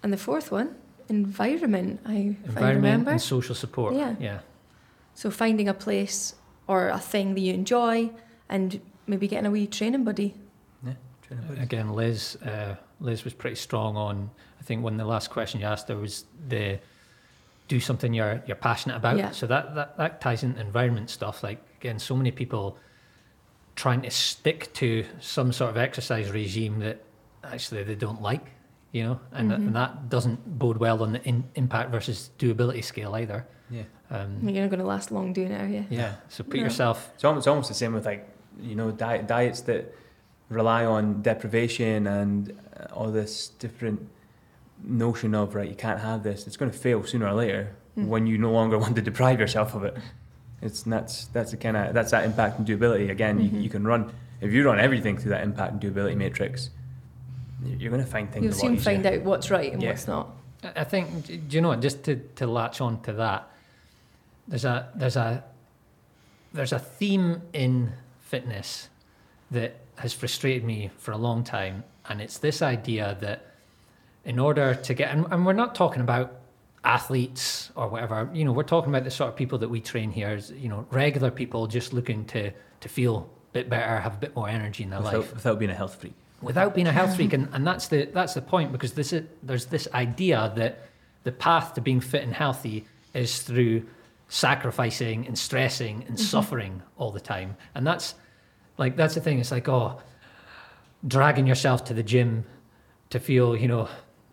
And 0.03 0.12
the 0.12 0.17
fourth 0.17 0.51
one, 0.51 0.75
environment. 1.09 2.01
I, 2.05 2.11
if 2.12 2.17
I 2.17 2.21
environment 2.49 2.77
remember. 2.77 3.11
and 3.12 3.23
social 3.23 3.55
support. 3.55 3.95
Yeah. 3.95 4.15
yeah, 4.19 4.41
So 5.15 5.31
finding 5.31 5.69
a 5.69 5.75
place 5.75 6.35
or 6.67 6.88
a 6.88 6.99
thing 6.99 7.35
that 7.35 7.41
you 7.41 7.53
enjoy, 7.55 8.11
and 8.49 8.81
maybe 9.07 9.29
getting 9.29 9.47
a 9.47 9.51
wee 9.51 9.67
training 9.67 10.05
buddy. 10.05 10.35
Yeah, 10.85 10.95
training 11.23 11.47
buddies. 11.47 11.62
Again, 11.62 11.93
Liz 11.93 12.37
uh, 12.37 12.77
Liz 13.01 13.25
was 13.25 13.35
pretty 13.35 13.57
strong 13.57 13.97
on. 13.97 14.31
I 14.61 14.65
think 14.65 14.83
when 14.83 14.97
the 14.97 15.05
last 15.05 15.31
question 15.31 15.61
you 15.61 15.67
asked 15.67 15.88
her 15.88 15.97
was 15.97 16.25
the 16.49 16.79
do 17.69 17.81
something 17.81 18.12
you're 18.12 18.43
you're 18.47 18.57
passionate 18.57 18.97
about. 18.97 19.17
Yeah. 19.17 19.31
So 19.31 19.47
that, 19.47 19.75
that 19.75 19.97
that 19.97 20.21
ties 20.21 20.43
into 20.43 20.61
environment 20.61 21.11
stuff. 21.11 21.43
Like 21.43 21.61
again, 21.81 21.99
so 21.99 22.17
many 22.17 22.31
people 22.31 22.77
trying 23.75 24.03
to 24.03 24.11
stick 24.11 24.73
to 24.75 25.05
some 25.21 25.53
sort 25.53 25.71
of 25.71 25.77
exercise 25.77 26.31
regime 26.31 26.81
that 26.81 27.03
actually 27.43 27.83
they 27.83 27.95
don't 27.95 28.21
like. 28.21 28.47
You 28.93 29.03
know, 29.05 29.21
and, 29.33 29.51
Mhm. 29.51 29.55
and 29.55 29.75
that 29.77 30.11
doesn't 30.11 30.59
bode 30.59 30.77
well 30.77 31.03
on 31.03 31.13
the 31.13 31.23
in, 31.25 31.45
impact 31.55 31.91
versus 31.91 32.31
doability 32.39 32.85
scale 32.85 33.15
either. 33.17 33.47
Yeah. 33.71 33.85
Um, 34.11 34.47
You're 34.47 34.63
not 34.65 34.71
going 34.71 34.81
to 34.81 34.87
last 34.87 35.11
long 35.11 35.33
doing 35.33 35.51
it, 35.51 35.61
are 35.63 35.67
you? 35.67 35.87
yeah. 35.89 36.17
So 36.29 36.45
put 36.45 36.57
No. 36.57 36.65
yourself. 36.65 37.11
It's 37.15 37.25
almost, 37.25 37.43
it's 37.43 37.47
almost 37.49 37.69
the 37.69 37.75
same 37.75 37.95
with 37.95 38.05
like 38.05 38.29
you 38.61 38.75
know 38.75 38.91
diet, 38.91 39.27
diets 39.27 39.63
that 39.63 39.95
rely 40.51 40.85
on 40.85 41.23
deprivation 41.23 42.07
and 42.07 42.53
uh, 42.79 42.85
all 42.93 43.11
this 43.11 43.49
different 43.49 44.07
notion 44.85 45.35
of 45.35 45.55
right 45.55 45.69
you 45.69 45.75
can't 45.77 46.01
have 46.01 46.23
this. 46.23 46.47
It's 46.47 46.57
going 46.59 46.71
to 46.71 46.77
fail 46.77 47.03
sooner 47.05 47.27
or 47.27 47.35
later 47.35 47.75
Mm. 47.97 48.07
when 48.09 48.27
you 48.27 48.39
no 48.39 48.51
longer 48.51 48.79
want 48.85 48.97
to 48.97 49.03
deprive 49.03 49.39
yourself 49.41 49.75
of 49.75 49.85
it. 49.85 49.97
It's 50.61 50.83
that's 50.83 51.27
that's 51.27 51.51
the 51.51 51.57
kind 51.57 51.77
of 51.77 51.95
that's 51.95 52.11
that 52.11 52.25
impact 52.25 52.59
and 52.59 52.67
doability. 52.67 53.11
Again, 53.11 53.41
you, 53.41 53.51
Mhm. 53.51 53.63
you 53.63 53.69
can 53.71 53.85
run 53.87 54.13
if 54.41 54.53
you 54.53 54.65
run 54.67 54.79
everything 54.81 55.17
through 55.19 55.31
that 55.31 55.43
impact 55.45 55.73
and 55.73 55.81
doability 55.83 56.17
matrix. 56.17 56.71
You- 57.64 57.77
You're 57.79 57.90
going 57.90 58.05
to 58.05 58.11
find 58.11 58.31
things 58.33 58.44
You'll 58.44 58.55
soon 58.55 58.75
easier. 58.75 58.85
find 58.92 59.07
out 59.07 59.22
what's 59.22 59.51
right 59.51 59.72
and 59.72 59.83
Yeah. 59.83 59.90
what's 59.90 60.07
not. 60.07 60.31
I 60.64 60.72
I 60.77 60.85
think 60.85 61.27
do 61.27 61.40
you 61.57 61.61
know 61.61 61.68
what? 61.68 61.81
Just 61.81 62.05
to, 62.05 62.16
to 62.37 62.46
latch 62.46 62.81
on 62.81 63.01
to 63.03 63.12
that, 63.14 63.48
there's 64.48 64.64
a 64.64 64.88
there's 64.94 65.16
a 65.16 65.44
there's 66.53 66.72
a 66.72 66.79
theme 66.79 67.42
in 67.53 67.92
fitness 68.20 68.88
that 69.51 69.77
has 69.96 70.12
frustrated 70.12 70.64
me 70.64 70.90
for 70.98 71.12
a 71.12 71.16
long 71.16 71.44
time, 71.44 71.85
and 72.09 72.20
it's 72.20 72.38
this 72.38 72.62
idea 72.62 73.16
that 73.20 73.46
in 74.25 74.38
order 74.38 74.75
to 74.75 74.94
get 74.94 75.11
and, 75.11 75.27
and 75.31 75.44
we're 75.46 75.53
not 75.53 75.75
talking 75.75 76.01
about 76.03 76.38
athletes 76.85 77.70
or 77.77 77.88
whatever, 77.88 78.29
you 78.33 78.44
know, 78.44 78.53
we're 78.53 78.62
talking 78.64 78.90
about 78.90 79.05
the 79.05 79.11
sort 79.11 79.29
of 79.31 79.37
people 79.37 79.59
that 79.59 79.68
we 79.68 79.81
train 79.81 80.11
here 80.11 80.29
as 80.29 80.51
you 80.53 80.68
know 80.68 80.87
regular 80.90 81.31
people 81.31 81.66
just 81.66 81.92
looking 81.92 82.25
to 82.27 82.51
to 82.81 82.88
feel 82.88 83.29
a 83.51 83.53
bit 83.53 83.68
better, 83.68 84.01
have 84.01 84.14
a 84.14 84.18
bit 84.18 84.35
more 84.35 84.48
energy 84.48 84.83
in 84.83 84.90
their 84.90 85.01
life 85.01 85.16
without, 85.18 85.35
without 85.35 85.59
being 85.59 85.70
a 85.70 85.75
health 85.75 85.94
freak. 86.01 86.14
Without 86.43 86.75
being 86.75 86.87
a 86.87 86.93
health 86.93 87.17
freak 87.17 87.33
and, 87.33 87.49
and 87.53 87.67
that's 87.67 87.89
the 87.89 88.07
that's 88.13 88.35
the 88.35 88.43
point 88.43 88.73
because 88.73 88.93
this 88.93 89.13
is 89.13 89.25
there's 89.43 89.67
this 89.67 89.89
idea 89.95 90.53
that 90.57 90.89
the 91.25 91.33
path 91.33 91.75
to 91.75 91.81
being 91.81 92.01
fit 92.01 92.23
and 92.23 92.35
healthy 92.35 92.85
is 93.15 93.43
through 93.43 93.85
sacrificing 94.29 95.27
and 95.27 95.39
stressing 95.39 96.05
and 96.09 96.17
mm-hmm. 96.17 96.25
suffering 96.25 96.83
all 96.97 97.11
the 97.11 97.21
time. 97.21 97.57
And 97.75 97.87
that's 97.87 98.15
like 98.79 98.97
that's 98.97 99.15
the 99.15 99.21
thing 99.21 99.39
it's 99.39 99.51
like 99.51 99.69
oh 99.69 100.01
dragging 101.07 101.47
yourself 101.47 101.85
to 101.85 101.95
the 101.95 102.03
gym 102.03 102.45
to 103.11 103.21
feel 103.21 103.57
you 103.57 103.69
know 103.69 103.89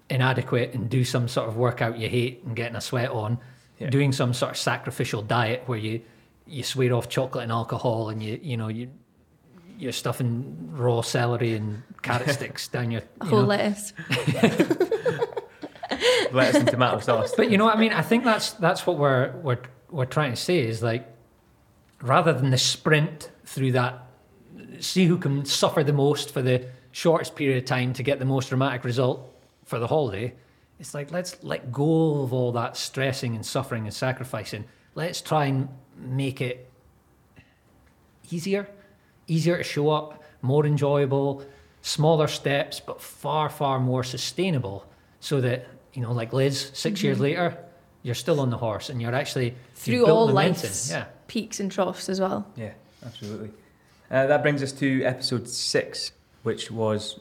inadequate 0.10 0.74
and 0.74 0.90
do 0.90 1.04
some 1.04 1.28
sort 1.28 1.48
of 1.50 1.58
workout 1.58 1.98
you 1.98 2.08
hate 2.08 2.44
and 2.46 2.56
getting 2.56 2.76
a 2.76 2.82
sweat 2.82 3.12
on 3.12 3.38
Yeah. 3.78 3.90
doing 3.90 4.12
some 4.12 4.34
sort 4.34 4.52
of 4.52 4.58
sacrificial 4.58 5.22
diet 5.22 5.64
where 5.66 5.78
you 5.78 6.02
you 6.48 6.64
swear 6.64 6.94
off 6.94 7.10
chocolate 7.10 7.44
and 7.44 7.52
alcohol 7.52 8.10
and 8.10 8.24
you 8.24 8.40
you 8.42 8.56
know 8.56 8.70
you 8.70 8.90
you're 9.80 9.94
stuffing 9.94 10.70
raw 10.74 11.02
celery 11.02 11.54
and 11.56 11.82
carrot 12.02 12.30
sticks 12.38 12.68
down 12.68 12.92
your 12.92 13.02
you 13.24 13.30
whole 13.30 13.42
know. 13.42 13.48
lettuce. 13.48 13.94
Lettuce 16.32 16.56
and 16.58 16.68
tomato 16.68 17.00
sauce. 17.08 17.34
But 17.36 17.50
you 17.50 17.58
know 17.58 17.66
what 17.66 17.76
I 17.76 17.80
mean? 17.80 17.94
I 17.94 18.04
think 18.04 18.24
that's 18.24 18.52
that's 18.52 18.86
what 18.86 18.98
we're 18.98 19.32
we're 19.38 19.58
we're 19.90 20.06
trying 20.06 20.32
to 20.32 20.36
say 20.38 20.60
is 20.60 20.84
like 20.84 21.08
rather 22.02 22.32
than 22.34 22.52
the 22.52 22.58
sprint 22.58 23.32
through 23.46 23.72
that 23.72 24.06
see 24.80 25.06
who 25.06 25.18
can 25.18 25.46
suffer 25.46 25.84
the 25.84 25.94
most 25.94 26.32
for 26.32 26.42
the 26.42 26.68
shortest 26.92 27.36
period 27.36 27.58
of 27.58 27.66
time 27.66 27.94
to 27.94 28.04
get 28.04 28.20
the 28.20 28.26
most 28.26 28.50
dramatic 28.50 28.84
result 28.84 29.34
for 29.66 29.80
the 29.80 29.88
holiday 29.88 30.34
It's 30.80 30.94
like 30.94 31.12
let's 31.12 31.44
let 31.44 31.72
go 31.72 32.22
of 32.22 32.34
all 32.34 32.52
that 32.54 32.78
stressing 32.78 33.36
and 33.36 33.46
suffering 33.46 33.86
and 33.86 33.94
sacrificing. 33.94 34.66
Let's 34.96 35.22
try 35.22 35.46
and 35.46 35.70
make 35.98 36.40
it 36.42 36.70
easier, 38.32 38.70
easier 39.30 39.58
to 39.58 39.64
show 39.64 39.90
up, 39.90 40.22
more 40.42 40.66
enjoyable, 40.66 41.44
smaller 41.82 42.28
steps, 42.28 42.80
but 42.80 43.02
far, 43.02 43.50
far 43.50 43.80
more 43.80 44.04
sustainable. 44.04 44.86
So 45.22 45.42
that 45.42 45.68
you 45.94 46.02
know, 46.02 46.12
like 46.14 46.32
Liz, 46.34 46.72
6 46.74 47.04
years 47.04 47.20
later, 47.20 47.58
you're 48.04 48.16
still 48.16 48.40
on 48.40 48.50
the 48.52 48.58
horse 48.58 48.90
and 48.90 49.02
you're 49.02 49.14
actually 49.14 49.46
you've 49.48 49.56
Through 49.76 50.06
all 50.08 50.28
momentum. 50.28 50.62
life's 50.64 50.92
Yeah. 50.92 51.06
peaks 51.28 51.60
and 51.60 51.70
troughs 51.72 52.08
as 52.10 52.22
well. 52.22 52.46
Yeah, 52.56 52.72
absolutely. 53.06 53.50
Uh, 54.10 54.28
that 54.28 54.42
brings 54.42 54.64
us 54.64 54.72
to 54.74 55.04
episode 55.04 55.48
six, 55.50 56.12
which 56.44 56.72
was 56.72 57.20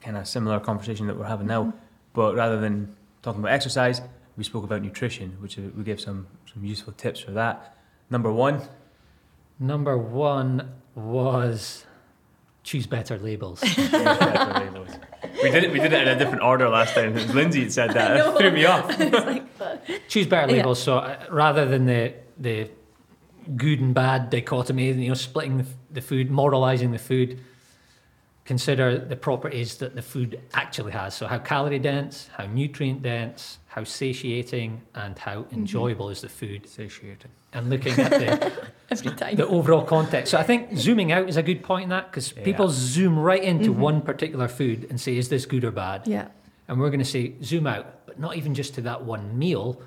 kind 0.00 0.16
of 0.16 0.28
similar 0.28 0.60
conversation 0.60 1.06
that 1.08 1.18
we're 1.18 1.24
having 1.26 1.46
now, 1.48 1.72
but 2.12 2.34
rather 2.36 2.60
than 2.60 2.94
talking 3.22 3.40
about 3.40 3.52
exercise, 3.52 4.00
we 4.36 4.44
spoke 4.44 4.62
about 4.64 4.82
nutrition, 4.82 5.36
which 5.40 5.58
uh, 5.58 5.62
we 5.76 5.82
gave 5.82 6.00
some 6.00 6.26
some 6.52 6.64
useful 6.64 6.92
tips 6.92 7.18
for 7.20 7.32
that. 7.32 7.74
Number 8.10 8.30
one, 8.32 8.60
Number 9.58 9.96
one 9.96 10.72
was 10.94 11.84
choose 12.62 12.86
better 12.86 13.16
labels. 13.18 13.60
better 13.90 14.64
labels. 14.64 14.88
We 15.42 15.50
did 15.50 15.64
it. 15.64 15.72
We 15.72 15.78
did 15.78 15.92
it 15.92 16.02
in 16.02 16.08
a 16.08 16.18
different 16.18 16.42
order 16.42 16.68
last 16.68 16.94
time. 16.94 17.10
It 17.16 17.26
was 17.26 17.34
Lindsay 17.34 17.64
that 17.64 17.72
said 17.72 17.90
that. 17.92 18.16
It 18.26 18.38
threw 18.38 18.50
me 18.50 18.64
off. 18.66 18.88
choose 20.08 20.26
better 20.26 20.50
Yeah. 20.50 20.58
labels. 20.58 20.82
So 20.82 20.98
uh, 20.98 21.16
rather 21.30 21.64
than 21.66 21.86
the 21.86 22.14
the 22.38 22.70
good 23.56 23.80
and 23.80 23.94
bad 23.94 24.30
dichotomy, 24.30 24.90
you 24.92 25.08
know, 25.08 25.14
splitting 25.14 25.58
the, 25.58 25.66
the 25.92 26.00
food, 26.00 26.30
moralizing 26.30 26.90
the 26.90 26.98
food, 26.98 27.38
consider 28.46 28.96
the 28.98 29.16
properties 29.16 29.76
that 29.78 29.94
the 29.94 30.02
food 30.02 30.40
actually 30.54 30.92
has. 30.92 31.14
So 31.14 31.26
how 31.26 31.38
calorie 31.38 31.78
dense, 31.80 32.28
how 32.36 32.46
nutrient 32.46 33.02
dense, 33.02 33.58
how 33.66 33.84
satiating, 33.84 34.80
and 34.94 35.18
how 35.18 35.36
Mm-hmm. 35.42 35.54
enjoyable 35.56 36.08
is 36.10 36.20
the 36.22 36.28
food, 36.28 36.66
Satiating. 36.68 37.30
and 37.52 37.68
looking 37.68 37.98
at 37.98 38.10
the 38.12 38.52
Every 38.90 39.10
time. 39.12 39.34
the 39.36 39.46
overall 39.48 39.84
context. 39.84 40.30
So 40.30 40.38
I 40.38 40.44
think 40.44 40.76
zooming 40.78 41.10
out 41.12 41.28
is 41.28 41.36
a 41.36 41.42
good 41.42 41.62
point 41.62 41.84
in 41.84 41.88
that 41.90 42.10
because 42.10 42.32
Yeah. 42.36 42.44
people 42.44 42.68
zoom 42.70 43.18
right 43.18 43.42
into 43.42 43.70
Mm-hmm. 43.72 43.80
one 43.80 44.00
particular 44.02 44.48
food 44.48 44.86
and 44.88 45.00
say, 45.00 45.16
is 45.16 45.28
this 45.28 45.44
good 45.44 45.64
or 45.64 45.72
bad? 45.72 46.06
yeah. 46.06 46.28
And 46.68 46.80
we're 46.80 46.88
going 46.90 46.98
to 46.98 47.04
say 47.04 47.34
zoom 47.44 47.66
out, 47.68 48.06
but 48.06 48.18
not 48.18 48.36
even 48.36 48.52
just 48.54 48.74
to 48.74 48.80
that 48.82 49.04
one 49.04 49.38
meal, 49.38 49.80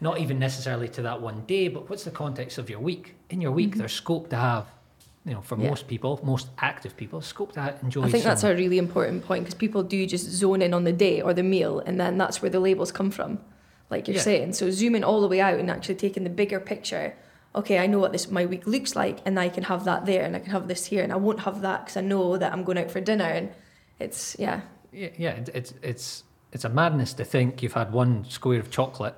not 0.00 0.18
even 0.20 0.38
necessarily 0.38 0.88
to 0.90 1.02
that 1.02 1.20
one 1.20 1.44
day, 1.46 1.66
but 1.68 1.90
what's 1.90 2.04
the 2.04 2.10
context 2.12 2.56
of 2.58 2.70
your 2.70 2.78
week? 2.78 3.14
In 3.30 3.40
your 3.40 3.50
week, 3.50 3.74
there's 3.76 3.92
scope 3.92 4.30
to 4.30 4.36
have, 4.36 4.66
you 5.26 5.34
know, 5.34 5.40
for 5.42 5.54
Mm-hmm. 5.56 5.64
Yeah. 5.64 5.70
most 5.70 5.86
people, 5.88 6.20
most 6.22 6.48
active 6.58 6.96
people, 6.96 7.20
scope 7.20 7.52
that, 7.52 7.74
ha- 7.74 7.78
enjoy. 7.82 8.02
I 8.04 8.10
think 8.10 8.24
that's 8.24 8.42
a 8.44 8.54
really 8.54 8.78
important 8.78 9.24
point 9.24 9.44
because 9.44 9.54
people 9.54 9.82
do 9.82 10.06
just 10.06 10.26
zone 10.30 10.62
in 10.62 10.72
on 10.72 10.84
the 10.84 10.92
day 10.92 11.20
or 11.20 11.34
the 11.34 11.42
meal, 11.42 11.80
and 11.80 12.00
then 12.00 12.16
that's 12.18 12.40
where 12.40 12.50
the 12.50 12.60
labels 12.60 12.90
come 12.92 13.10
from, 13.10 13.38
like 13.90 14.08
you're 14.08 14.16
Yeah. 14.16 14.22
saying. 14.22 14.52
So 14.54 14.70
zooming 14.70 15.04
all 15.04 15.20
the 15.20 15.28
way 15.28 15.40
out 15.40 15.58
and 15.58 15.70
actually 15.70 15.96
taking 15.96 16.24
the 16.24 16.30
bigger 16.30 16.58
picture. 16.60 17.14
Okay, 17.54 17.78
I 17.78 17.86
know 17.86 17.98
what 17.98 18.12
this 18.12 18.30
my 18.30 18.46
week 18.46 18.66
looks 18.66 18.94
like, 18.96 19.18
and 19.26 19.38
I 19.38 19.48
can 19.50 19.64
have 19.64 19.84
that 19.84 20.06
there, 20.06 20.24
and 20.24 20.36
I 20.36 20.38
can 20.38 20.52
have 20.52 20.68
this 20.68 20.86
here, 20.86 21.02
and 21.02 21.12
I 21.12 21.16
won't 21.16 21.40
have 21.40 21.60
that 21.62 21.84
because 21.84 21.96
I 21.96 22.00
know 22.00 22.36
that 22.38 22.52
I'm 22.52 22.64
going 22.64 22.78
out 22.78 22.90
for 22.90 23.00
dinner, 23.00 23.24
and 23.24 23.50
it's 23.98 24.36
yeah, 24.38 24.60
yeah, 24.92 25.08
yeah, 25.18 25.40
it's 25.54 25.74
it's 25.82 26.24
it's 26.52 26.64
a 26.64 26.68
madness 26.68 27.12
to 27.14 27.24
think 27.24 27.62
you've 27.62 27.74
had 27.74 27.92
one 27.92 28.24
square 28.24 28.60
of 28.60 28.70
chocolate, 28.70 29.16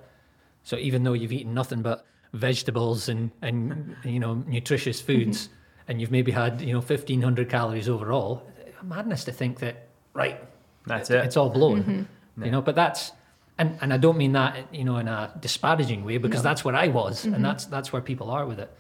so 0.65 0.77
even 0.79 1.05
though 1.05 1.13
you've 1.13 1.33
eaten 1.33 1.55
nothing 1.55 1.83
but 1.83 2.05
vegetables 2.33 3.09
and 3.09 3.31
and 3.43 3.95
you 4.05 4.19
know 4.19 4.43
nutritious 4.47 5.01
foods, 5.01 5.49
and 5.89 6.01
you've 6.01 6.11
maybe 6.11 6.33
had 6.33 6.61
you 6.61 6.73
know 6.73 6.81
fifteen 6.81 7.23
hundred 7.23 7.49
calories 7.51 7.89
overall, 7.89 8.43
madness 8.83 9.25
to 9.25 9.33
think 9.33 9.59
that 9.61 9.89
right 10.15 10.39
That's 10.87 11.11
it. 11.11 11.25
it's 11.25 11.37
all 11.37 11.51
blown 11.51 11.83
Mm-hmm. 11.83 12.45
you 12.45 12.51
know 12.51 12.63
but 12.63 12.75
that's 12.75 13.13
and 13.59 13.79
and 13.83 13.93
i 13.93 13.99
don't 13.99 14.17
mean 14.17 14.33
that 14.33 14.53
you 14.75 14.85
know 14.85 14.97
in 14.97 15.07
a 15.09 15.31
disparaging 15.41 16.05
way 16.05 16.17
because 16.19 16.43
No. 16.43 16.49
that's 16.51 16.65
where 16.65 16.75
i 16.75 16.89
was 16.89 17.25
Mhm. 17.27 17.35
and 17.35 17.45
that's 17.45 17.65
that's 17.67 17.93
where 17.93 18.03
people 18.03 18.31
are 18.31 18.47
with 18.47 18.59
it 18.59 18.71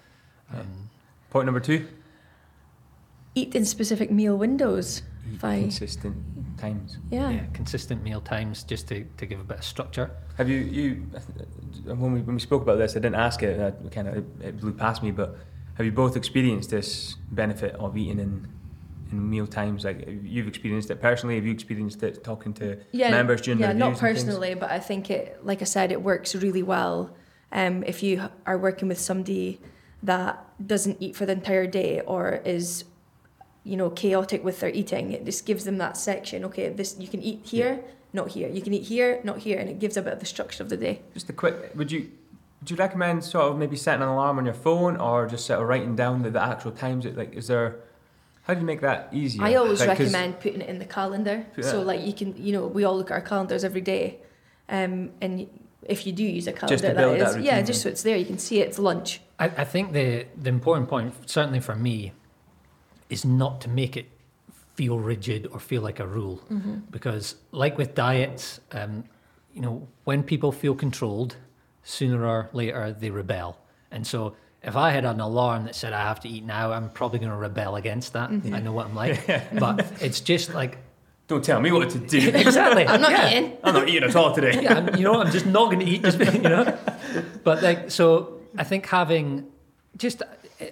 um, 0.54 0.88
Point 1.30 1.46
number 1.46 1.60
two. 1.60 1.86
eat 3.34 3.54
in 3.54 3.64
specific 3.64 4.10
meal 4.10 4.36
windows. 4.36 5.02
Eat 5.30 5.34
If 5.36 5.40
consistent 5.40 6.16
times. 6.58 6.98
Yeah, 7.10 7.30
yeah 7.30 7.44
consistent 7.54 8.02
meal 8.02 8.20
times 8.20 8.62
just 8.64 8.88
to, 8.88 9.04
to 9.16 9.24
give 9.26 9.40
a 9.40 9.44
bit 9.44 9.58
of 9.58 9.64
structure 9.64 10.10
Have 10.36 10.48
you 10.50 10.58
you 10.78 10.88
when 11.86 12.12
we 12.14 12.20
when 12.20 12.34
we 12.34 12.40
spoke 12.40 12.62
about 12.62 12.78
this? 12.78 12.92
I 12.92 13.00
didn't 13.00 13.20
ask 13.28 13.42
it. 13.42 13.58
I 13.60 13.70
kind 13.88 14.08
of 14.08 14.16
it 14.42 14.60
blew 14.60 14.72
past 14.72 15.02
me. 15.02 15.10
But 15.10 15.36
have 15.74 15.87
you 15.87 15.92
both 15.92 16.16
experienced 16.16 16.70
this 16.70 17.16
benefit 17.30 17.74
of 17.76 17.96
eating 17.96 18.18
in 18.18 18.48
in 19.11 19.30
meal 19.30 19.46
times? 19.46 19.85
Like 19.85 20.08
you've 20.22 20.48
experienced 20.48 20.90
it 20.90 21.00
personally. 21.00 21.37
Have 21.37 21.46
you 21.46 21.52
experienced 21.52 22.02
it 22.02 22.24
talking 22.24 22.52
to 22.54 22.78
yeah, 22.92 23.11
members 23.11 23.40
during 23.42 23.61
yeah, 23.61 23.68
the 23.68 23.74
not 23.74 23.88
and 23.88 23.98
things? 23.98 24.18
personally, 24.24 24.54
but 24.54 24.70
I 24.70 24.78
think 24.78 25.11
it, 25.11 25.44
like 25.44 25.61
I 25.62 25.64
said, 25.64 25.92
it 25.92 26.02
works 26.02 26.35
really 26.35 26.62
well. 26.62 27.14
Um, 27.52 27.85
if 27.87 28.02
you 28.02 28.30
are 28.46 28.56
working 28.56 28.88
with 28.88 28.98
somebody 28.98 29.61
that 30.02 30.44
doesn't 30.66 30.96
eat 31.00 31.14
for 31.14 31.26
the 31.26 31.32
entire 31.32 31.66
day 31.66 32.00
or 32.00 32.40
is, 32.44 32.85
you 33.62 33.76
know, 33.76 33.90
chaotic 33.90 34.42
with 34.42 34.61
their 34.61 34.70
eating, 34.70 35.12
it 35.12 35.24
just 35.24 35.46
gives 35.46 35.64
them 35.64 35.78
that 35.78 35.96
section. 35.96 36.44
Okay, 36.46 36.70
this 36.70 36.96
you 36.98 37.08
can 37.08 37.22
eat 37.22 37.40
here, 37.44 37.85
not 38.12 38.28
here. 38.30 38.48
You 38.48 38.62
can 38.62 38.72
eat 38.72 38.85
here, 38.85 39.20
not 39.24 39.38
here, 39.38 39.58
and 39.58 39.68
it 39.68 39.78
gives 39.78 39.96
a 39.96 40.02
bit 40.02 40.14
of 40.14 40.20
the 40.20 40.26
structure 40.26 40.62
of 40.62 40.70
the 40.70 40.76
day. 40.76 41.02
Just 41.14 41.28
a 41.28 41.32
quick. 41.32 41.72
Would 41.74 41.92
you 41.92 42.11
would 42.62 42.70
you 42.70 42.77
recommend 42.77 43.25
sort 43.25 43.46
of 43.51 43.59
maybe 43.59 43.75
setting 43.77 44.03
an 44.03 44.09
alarm 44.09 44.38
on 44.38 44.44
your 44.44 44.55
phone 44.55 44.96
or 44.96 45.27
just 45.27 45.46
sort 45.46 45.61
of 45.61 45.66
writing 45.66 45.96
down 45.96 46.22
the, 46.22 46.31
the 46.31 46.40
actual 46.40 46.70
times? 46.70 47.05
It 47.05 47.16
like 47.16 47.35
is 47.35 47.48
there? 47.48 47.81
How 48.44 48.55
do 48.55 48.61
you 48.61 48.66
make 48.66 48.81
that 48.83 49.09
easier? 49.12 49.42
I 49.42 49.55
always 49.57 49.81
Like, 49.81 49.90
'cause- 49.98 50.12
recommend 50.12 50.38
putting 50.40 50.61
it 50.61 50.68
in 50.68 50.79
the 50.79 50.85
calendar. 50.85 51.44
Put 51.57 51.64
So 51.64 51.79
that- 51.79 51.87
like 51.87 52.07
you 52.07 52.12
can, 52.12 52.35
you 52.37 52.53
know, 52.53 52.66
we 52.68 52.85
all 52.85 52.96
look 52.96 53.11
at 53.11 53.14
our 53.14 53.20
calendars 53.20 53.64
every 53.64 53.81
day, 53.81 54.18
um, 54.68 55.11
and 55.20 55.48
if 55.83 56.07
you 56.07 56.12
do 56.12 56.22
use 56.22 56.46
a 56.46 56.53
calendar, 56.53 56.75
Just 56.75 56.85
to 56.85 56.94
that 56.94 56.96
build 56.96 57.18
that 57.20 57.42
yeah, 57.42 57.61
just 57.62 57.83
so 57.83 57.88
it's 57.88 58.05
there, 58.05 58.16
you 58.16 58.25
can 58.25 58.38
see 58.38 58.61
it's 58.61 58.79
lunch. 58.79 59.20
I, 59.40 59.46
I 59.46 59.64
think 59.64 59.92
the 59.92 60.27
the 60.40 60.51
important 60.51 60.88
point 60.88 61.14
certainly 61.29 61.59
for 61.59 61.75
me 61.75 62.12
is 63.11 63.25
not 63.25 63.61
to 63.62 63.68
make 63.68 63.96
it 63.96 64.07
feel 64.77 65.01
rigid 65.01 65.48
or 65.53 65.59
feel 65.59 65.83
like 65.83 65.98
a 66.01 66.07
rule 66.07 66.40
because 66.90 67.35
like 67.51 67.77
with 67.77 67.94
diets 67.94 68.61
um, 68.72 69.05
you 69.53 69.61
know 69.61 69.87
when 70.05 70.22
people 70.22 70.51
feel 70.51 70.75
controlled 70.75 71.37
sooner 71.83 72.25
or 72.27 72.49
later 72.53 72.92
they 72.92 73.11
rebel 73.11 73.59
and 73.90 74.07
so 74.07 74.35
if 74.62 74.77
I 74.77 74.90
had 74.90 75.05
an 75.05 75.21
alarm 75.21 75.64
that 75.64 75.75
said 75.75 75.92
I 75.92 76.03
have 76.03 76.21
to 76.21 76.29
eat 76.29 76.45
now, 76.45 76.73
I'm 76.73 76.90
probably 76.90 77.18
going 77.18 77.33
to 77.33 77.37
rebel 77.37 77.77
against 77.77 78.12
that. 78.12 78.31
Mm-hmm. 78.31 78.55
I 78.55 78.61
know 78.61 78.73
what 78.73 78.87
I'm 78.87 78.95
like, 78.95 79.27
but 79.59 79.85
it's 80.01 80.21
just 80.21 80.55
like 80.55 80.79
Don't 81.27 81.45
tell 81.45 81.61
me 81.61 81.73
what 81.73 81.90
to 81.90 81.99
do. 81.99 82.29
exactly. 82.35 82.87
I'm 82.87 83.01
not 83.01 83.11
yeah. 83.11 83.31
eating. 83.31 83.57
I'm 83.64 83.75
not 83.75 83.88
eating 83.88 84.05
at 84.05 84.16
all 84.16 84.35
today. 84.35 84.62
yeah, 84.62 84.75
I'm, 84.75 84.95
you 84.97 85.03
know, 85.03 85.21
I'm 85.21 85.33
just 85.33 85.47
not 85.47 85.66
going 85.66 85.81
to 85.81 85.87
eat. 85.87 86.03
Just 86.03 86.18
you 86.35 86.40
know, 86.40 86.79
but 87.42 87.62
like 87.62 87.90
so, 87.90 88.40
I 88.57 88.64
think 88.64 88.87
having 88.87 89.49
just 89.97 90.23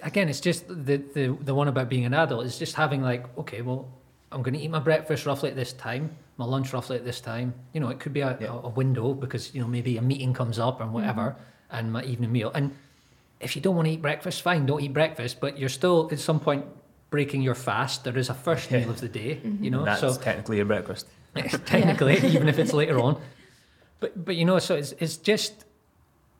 again, 0.01 0.29
it's 0.29 0.39
just 0.39 0.67
the 0.67 0.97
the 0.97 1.37
the 1.41 1.53
one 1.53 1.67
about 1.67 1.89
being 1.89 2.05
an 2.05 2.13
adult 2.13 2.45
is 2.45 2.57
just 2.57 2.75
having 2.75 3.01
like, 3.01 3.25
okay, 3.39 3.61
well, 3.61 3.89
I'm 4.31 4.41
going 4.41 4.53
to 4.53 4.59
eat 4.61 4.71
my 4.71 4.79
breakfast 4.79 5.25
roughly 5.25 5.49
at 5.49 5.57
this 5.57 5.73
time, 5.73 6.15
my 6.41 6.47
lunch 6.55 6.73
roughly 6.73 6.97
at 6.97 7.05
this 7.05 7.21
time. 7.21 7.53
You 7.73 7.79
know, 7.81 7.89
it 7.89 7.99
could 8.01 8.13
be 8.13 8.21
a, 8.21 8.37
Yeah. 8.41 8.53
a, 8.53 8.67
a 8.69 8.69
window 8.81 9.13
because 9.13 9.43
you 9.53 9.61
know 9.61 9.67
maybe 9.77 9.97
a 9.97 10.01
meeting 10.01 10.33
comes 10.33 10.57
up 10.59 10.75
or 10.79 10.83
mm-hmm. 10.85 10.93
whatever, 10.93 11.35
and 11.69 11.93
my 11.97 12.03
evening 12.03 12.31
meal. 12.31 12.51
And 12.53 12.65
if 13.39 13.55
you 13.55 13.61
don't 13.61 13.75
want 13.75 13.87
to 13.87 13.93
eat 13.93 14.01
breakfast, 14.01 14.41
fine, 14.41 14.65
don't 14.65 14.81
eat 14.81 14.93
breakfast. 14.93 15.39
But 15.39 15.57
you're 15.59 15.75
still 15.81 16.09
at 16.11 16.19
some 16.19 16.39
point 16.39 16.65
breaking 17.09 17.41
your 17.41 17.55
fast. 17.55 18.03
There 18.03 18.17
is 18.17 18.29
a 18.29 18.33
first 18.33 18.71
Yeah. 18.71 18.79
meal 18.79 18.89
of 18.89 18.99
the 19.01 19.09
day. 19.09 19.31
Mm-hmm. 19.35 19.63
You 19.63 19.71
know, 19.71 19.85
That's 19.85 20.01
so 20.01 20.15
technically 20.15 20.59
a 20.59 20.65
breakfast. 20.65 21.07
technically, 21.75 22.17
even 22.35 22.47
if 22.49 22.57
it's 22.59 22.73
later 22.73 22.99
on. 23.07 23.21
But 23.99 24.25
but 24.25 24.35
you 24.35 24.45
know, 24.45 24.59
so 24.59 24.75
it's 24.75 24.91
it's 25.03 25.17
just 25.17 25.65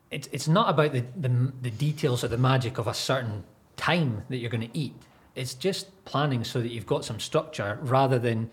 it's 0.09 0.27
it's 0.31 0.47
not 0.47 0.69
about 0.69 0.91
the, 0.93 1.03
the 1.15 1.31
the 1.61 1.71
details 1.71 2.23
or 2.23 2.27
the 2.27 2.37
magic 2.51 2.77
of 2.77 2.87
a 2.87 2.93
certain 2.93 3.43
time 3.77 4.23
that 4.29 4.37
you're 4.37 4.49
going 4.57 4.67
to 4.69 4.77
eat. 4.77 4.95
It's 5.35 5.53
just 5.53 5.83
planning 6.05 6.43
so 6.43 6.59
that 6.61 6.71
you've 6.73 6.85
got 6.95 7.05
some 7.05 7.19
structure 7.19 7.79
rather 7.81 8.19
than 8.19 8.49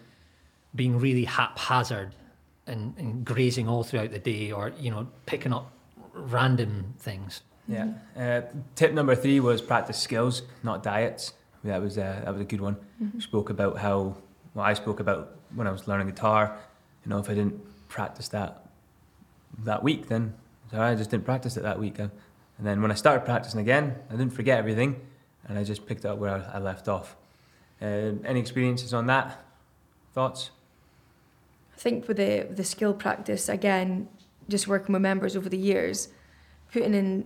being 0.74 0.98
really 0.98 1.24
haphazard 1.24 2.14
and, 2.66 2.94
and 2.98 3.24
grazing 3.24 3.68
all 3.68 3.82
throughout 3.84 4.10
the 4.10 4.18
day 4.18 4.52
or 4.52 4.72
you 4.78 4.90
know 4.90 5.08
picking 5.26 5.52
up 5.52 5.72
random 6.12 6.94
things. 6.98 7.42
Yeah. 7.66 7.92
Uh, 8.16 8.42
tip 8.74 8.92
number 8.92 9.14
three 9.14 9.40
was 9.40 9.60
practice 9.60 9.98
skills, 9.98 10.42
not 10.62 10.82
diets. 10.82 11.34
That 11.64 11.82
was 11.82 11.98
uh, 11.98 12.22
that 12.24 12.32
was 12.32 12.40
a 12.40 12.44
good 12.44 12.60
one. 12.60 12.76
Spoke 13.18 13.50
about 13.50 13.78
how 13.78 14.16
well 14.54 14.64
I 14.64 14.74
spoke 14.74 15.00
about 15.00 15.36
when 15.54 15.66
I 15.66 15.70
was 15.70 15.86
learning 15.88 16.06
guitar. 16.08 16.56
You 17.04 17.10
know, 17.10 17.18
if 17.18 17.28
I 17.28 17.34
didn't 17.34 17.60
practice 17.88 18.28
that 18.28 18.64
that 19.64 19.82
week, 19.82 20.08
then 20.08 20.34
so 20.70 20.80
I 20.80 20.94
just 20.94 21.10
didn't 21.10 21.24
practice 21.24 21.56
it 21.56 21.62
that 21.62 21.78
week. 21.78 21.98
Uh, 22.00 22.08
And 22.58 22.66
then 22.66 22.82
when 22.82 22.90
I 22.90 22.94
started 22.96 23.24
practicing 23.24 23.60
again, 23.60 23.94
I 24.10 24.16
didn't 24.16 24.32
forget 24.32 24.58
everything, 24.58 24.96
and 25.46 25.58
I 25.58 25.64
just 25.64 25.86
picked 25.86 26.04
up 26.04 26.18
where 26.18 26.34
I, 26.38 26.56
I 26.56 26.58
left 26.60 26.88
off. 26.88 27.16
Uh, 27.80 28.18
any 28.24 28.40
experiences 28.40 28.92
on 28.92 29.06
that? 29.06 29.26
Thoughts? 30.12 30.50
I 31.78 31.80
think 31.80 32.08
with 32.08 32.16
the 32.16 32.48
the 32.50 32.64
skill 32.64 32.92
practice 32.92 33.48
again, 33.48 34.08
just 34.48 34.66
working 34.66 34.92
with 34.94 35.02
members 35.02 35.36
over 35.36 35.48
the 35.48 35.56
years, 35.56 36.08
putting 36.72 36.92
in, 36.92 37.24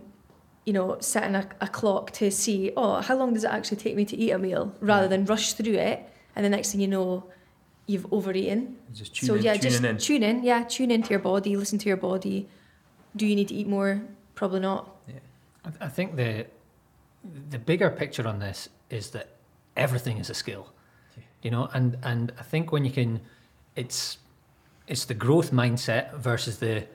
you 0.63 0.73
know, 0.73 0.97
setting 0.99 1.33
a, 1.33 1.49
a 1.59 1.67
clock 1.67 2.11
to 2.11 2.29
see, 2.29 2.71
oh, 2.77 3.01
how 3.01 3.15
long 3.17 3.33
does 3.33 3.43
it 3.43 3.49
actually 3.49 3.77
take 3.77 3.95
me 3.95 4.05
to 4.05 4.15
eat 4.15 4.29
a 4.29 4.37
meal, 4.37 4.75
rather 4.79 5.07
mm. 5.07 5.09
than 5.09 5.25
rush 5.25 5.53
through 5.53 5.73
it, 5.73 6.07
and 6.35 6.45
the 6.45 6.49
next 6.49 6.71
thing 6.71 6.81
you 6.81 6.87
know, 6.87 7.23
you've 7.87 8.05
overeaten. 8.13 8.77
Just 8.93 9.15
tune 9.15 9.27
so 9.27 9.35
in, 9.35 9.41
yeah, 9.41 9.53
tuning 9.55 9.71
just 9.71 9.83
in. 9.83 9.97
tune 9.97 10.23
in. 10.23 10.43
Yeah, 10.43 10.63
tune 10.65 10.91
into 10.91 11.09
your 11.09 11.19
body. 11.19 11.57
Listen 11.57 11.79
to 11.79 11.87
your 11.87 11.97
body. 11.97 12.47
Do 13.15 13.25
you 13.25 13.35
need 13.35 13.47
to 13.47 13.55
eat 13.55 13.67
more? 13.67 14.03
Probably 14.35 14.59
not. 14.59 14.95
I, 15.65 15.85
I 15.85 15.89
think 15.89 16.15
the 16.15 16.45
the 17.49 17.57
bigger 17.57 17.89
picture 17.89 18.27
on 18.27 18.37
this 18.37 18.69
is 18.91 19.09
that 19.11 19.29
everything 19.75 20.19
is 20.19 20.29
a 20.29 20.35
skill, 20.35 20.67
you 21.41 21.49
know, 21.49 21.69
and 21.73 21.97
and 22.03 22.31
I 22.37 22.43
think 22.43 22.71
when 22.71 22.85
you 22.85 22.91
can, 22.91 23.19
it's 23.75 24.19
it's 24.87 25.05
the 25.05 25.13
growth 25.13 25.51
mindset 25.51 26.15
versus 26.15 26.59
the 26.59 26.85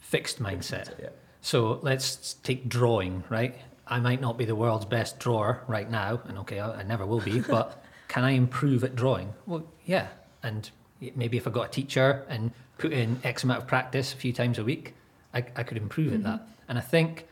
fixed 0.00 0.42
mindset. 0.42 0.98
Yeah. 1.00 1.08
So 1.40 1.78
let's 1.82 2.34
take 2.42 2.68
drawing, 2.68 3.24
right? 3.28 3.56
I 3.86 4.00
might 4.00 4.20
not 4.20 4.38
be 4.38 4.44
the 4.44 4.54
world's 4.54 4.86
best 4.86 5.18
drawer 5.18 5.62
right 5.66 5.90
now, 5.90 6.22
and 6.26 6.38
okay, 6.38 6.58
I, 6.58 6.80
I 6.80 6.82
never 6.84 7.04
will 7.04 7.20
be, 7.20 7.40
but 7.56 7.82
can 8.08 8.24
I 8.24 8.30
improve 8.30 8.84
at 8.84 8.94
drawing? 8.94 9.34
Well, 9.46 9.64
yeah. 9.84 10.08
And 10.42 10.70
maybe 11.14 11.36
if 11.36 11.46
I 11.46 11.50
got 11.50 11.66
a 11.66 11.70
teacher 11.70 12.24
and 12.28 12.52
put 12.78 12.92
in 12.92 13.20
X 13.24 13.44
amount 13.44 13.62
of 13.62 13.68
practice 13.68 14.12
a 14.12 14.16
few 14.16 14.32
times 14.32 14.58
a 14.58 14.64
week, 14.64 14.94
I, 15.32 15.44
I 15.56 15.62
could 15.62 15.76
improve 15.76 16.12
at 16.14 16.22
that. 16.22 16.40
Mm-hmm. 16.40 16.50
And 16.68 16.78
I 16.78 16.80
think 16.80 17.26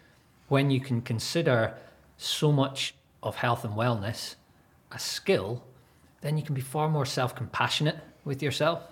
when 0.48 0.70
you 0.70 0.80
can 0.80 1.00
consider 1.00 1.74
so 2.16 2.52
much 2.52 2.94
of 3.22 3.36
health 3.36 3.64
and 3.64 3.74
wellness 3.74 4.34
a 4.90 4.98
skill, 4.98 5.64
then 6.20 6.36
you 6.36 6.42
can 6.42 6.54
be 6.54 6.60
far 6.60 6.88
more 6.88 7.06
self 7.06 7.34
compassionate 7.34 7.98
with 8.24 8.42
yourself. 8.42 8.82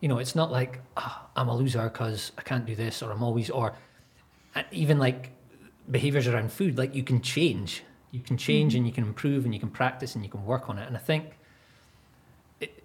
You 0.00 0.08
know, 0.08 0.18
it's 0.18 0.34
not 0.34 0.50
like, 0.50 0.80
oh, 0.96 1.26
I'm 1.36 1.48
a 1.48 1.56
loser 1.56 1.82
because 1.84 2.32
I 2.38 2.42
can't 2.42 2.66
do 2.66 2.74
this, 2.74 3.02
or 3.02 3.10
I'm 3.10 3.22
always, 3.22 3.50
or 3.50 3.74
uh, 4.56 4.62
even 4.70 4.98
like 4.98 5.30
behaviors 5.90 6.26
around 6.26 6.52
food, 6.52 6.78
like 6.78 6.94
you 6.94 7.02
can 7.02 7.20
change. 7.20 7.82
You 8.10 8.20
can 8.20 8.36
change 8.36 8.72
mm-hmm. 8.72 8.78
and 8.78 8.86
you 8.86 8.92
can 8.92 9.04
improve 9.04 9.44
and 9.44 9.54
you 9.54 9.60
can 9.60 9.70
practice 9.70 10.14
and 10.14 10.24
you 10.24 10.30
can 10.30 10.44
work 10.44 10.68
on 10.68 10.78
it. 10.78 10.86
And 10.86 10.96
I 10.96 11.00
think 11.00 11.38
it, 12.60 12.82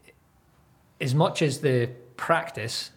as 1.01 1.15
much 1.15 1.41
as 1.41 1.59
the 1.59 1.89
practice 2.17 2.91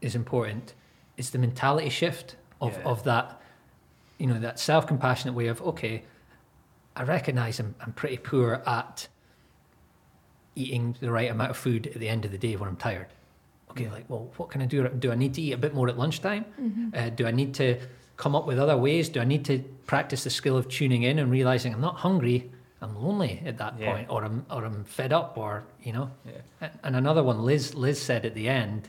is 0.00 0.14
important, 0.14 0.74
it's 1.16 1.30
the 1.30 1.38
mentality 1.38 1.90
shift 1.90 2.36
of, 2.60 2.76
Yeah. 2.78 2.84
of 2.84 3.04
that, 3.04 3.40
you 4.18 4.26
know, 4.26 4.38
that 4.38 4.58
self 4.58 4.86
compassionate 4.86 5.34
way 5.34 5.48
of, 5.48 5.60
okay, 5.62 6.04
I 6.96 7.02
recognize 7.04 7.58
I'm, 7.58 7.74
I'm 7.80 7.92
pretty 7.92 8.18
poor 8.18 8.62
at 8.66 9.08
eating 10.54 10.96
the 11.00 11.10
right 11.10 11.30
amount 11.30 11.50
of 11.50 11.56
food 11.56 11.86
at 11.86 11.94
the 11.94 12.08
end 12.08 12.24
of 12.24 12.30
the 12.30 12.38
day 12.38 12.56
when 12.56 12.68
I'm 12.68 12.76
tired. 12.76 13.08
Okay, 13.72 13.88
like, 13.90 14.04
well, 14.08 14.30
what 14.36 14.50
can 14.50 14.60
I 14.62 14.66
do? 14.66 14.86
Do 14.88 15.10
I 15.12 15.14
need 15.14 15.34
to 15.34 15.42
eat 15.42 15.52
a 15.52 15.56
bit 15.56 15.74
more 15.74 15.88
at 15.88 15.98
lunchtime? 15.98 16.44
Uh, 16.94 17.08
do 17.10 17.26
I 17.26 17.30
need 17.30 17.54
to 17.54 17.78
come 18.16 18.36
up 18.36 18.46
with 18.46 18.58
other 18.58 18.76
ways? 18.76 19.08
Do 19.08 19.20
I 19.20 19.24
need 19.24 19.44
to 19.46 19.58
practice 19.86 20.24
the 20.24 20.30
skill 20.30 20.56
of 20.56 20.68
tuning 20.68 21.02
in 21.04 21.18
and 21.18 21.30
realizing 21.30 21.72
I'm 21.74 21.80
not 21.80 21.96
hungry, 21.96 22.50
I'm 22.82 22.94
lonely 23.02 23.42
at 23.46 23.56
that 23.58 23.78
Yeah. 23.78 23.92
point, 23.94 24.10
or 24.10 24.24
I'm 24.24 24.44
or 24.50 24.64
I'm 24.64 24.84
fed 24.84 25.12
up, 25.12 25.38
or 25.38 25.64
you 25.82 25.92
know. 25.92 26.10
Yeah. 26.26 26.32
And- 26.60 26.72
And 26.84 26.96
another 26.96 27.22
one, 27.22 27.44
Liz 27.44 27.74
Liz 27.74 28.00
said 28.00 28.26
at 28.26 28.34
the 28.34 28.48
end, 28.48 28.88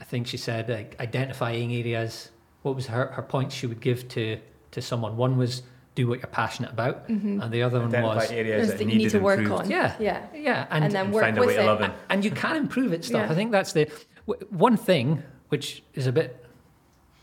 I 0.00 0.04
think 0.04 0.26
she 0.26 0.36
said 0.36 0.68
like 0.68 0.96
identifying 1.00 1.72
areas. 1.72 2.30
What 2.62 2.74
was 2.76 2.86
her 2.88 3.06
her 3.12 3.22
point 3.22 3.50
she 3.52 3.66
would 3.66 3.80
give 3.80 4.08
to 4.08 4.38
to 4.72 4.82
someone? 4.82 5.16
One 5.16 5.38
was 5.38 5.62
do 5.96 6.06
what 6.06 6.20
you're 6.20 6.28
passionate 6.28 6.70
about, 6.70 7.08
mm-hmm. 7.08 7.40
and 7.40 7.52
the 7.52 7.62
other 7.62 7.80
one 7.80 7.88
Identify 7.88 8.14
was 8.14 8.30
areas 8.30 8.68
that, 8.68 8.78
that 8.78 8.88
you 8.88 8.98
need 8.98 9.10
to 9.10 9.18
work 9.18 9.40
improved. 9.40 9.62
on. 9.62 9.70
yeah, 9.70 9.96
Yeah. 9.98 10.26
yeah, 10.34 10.66
And, 10.70 10.92
then 10.92 11.06
and 11.06 11.14
work 11.14 11.24
find 11.24 11.36
a 11.36 11.40
with 11.40 11.48
way 11.48 11.56
to 11.56 11.62
it. 11.62 11.66
love 11.66 11.80
it. 11.80 11.90
and 12.10 12.24
you 12.24 12.30
can 12.30 12.54
improve 12.54 12.92
it 12.92 13.04
stuff. 13.04 13.26
Yeah. 13.26 13.32
I 13.32 13.34
think 13.34 13.50
that's 13.50 13.72
the 13.72 13.90
w- 14.28 14.46
one 14.50 14.76
thing 14.76 15.22
which 15.48 15.82
is 15.94 16.06
a 16.06 16.12
bit 16.12 16.44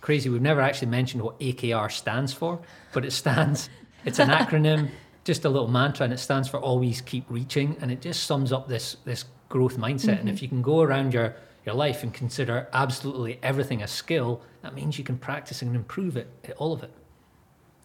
crazy. 0.02 0.28
We've 0.30 0.42
never 0.42 0.60
actually 0.60 0.90
mentioned 0.90 1.24
what 1.24 1.40
AKR 1.40 1.92
stands 1.92 2.34
for, 2.34 2.60
but 2.94 3.06
it 3.06 3.12
stands. 3.12 3.70
It's 4.06 4.20
an 4.20 4.30
acronym, 4.42 4.90
just 5.24 5.46
a 5.46 5.50
little 5.50 5.68
mantra, 5.68 6.04
and 6.06 6.14
it 6.14 6.20
stands 6.20 6.50
for 6.50 6.60
always 6.60 7.00
keep 7.02 7.26
reaching, 7.30 7.78
and 7.80 7.92
it 7.92 8.02
just 8.02 8.24
sums 8.24 8.52
up 8.52 8.68
this 8.68 8.98
this 9.06 9.26
growth 9.50 9.78
mindset. 9.78 10.20
And 10.20 10.28
if 10.28 10.36
mm-hmm. 10.36 10.44
you 10.44 10.50
can 10.50 10.62
go 10.64 10.82
around 10.82 11.14
your 11.14 11.36
your 11.66 11.76
life 11.76 12.02
and 12.04 12.12
consider 12.14 12.68
absolutely 12.74 13.40
everything 13.44 13.84
a 13.84 13.88
skill, 13.88 14.42
that 14.64 14.74
means 14.74 14.98
you 14.98 15.04
can 15.04 15.18
practice 15.18 15.62
and 15.62 15.76
improve 15.76 16.18
it, 16.18 16.28
all 16.58 16.74
of 16.74 16.84
it. 16.84 16.92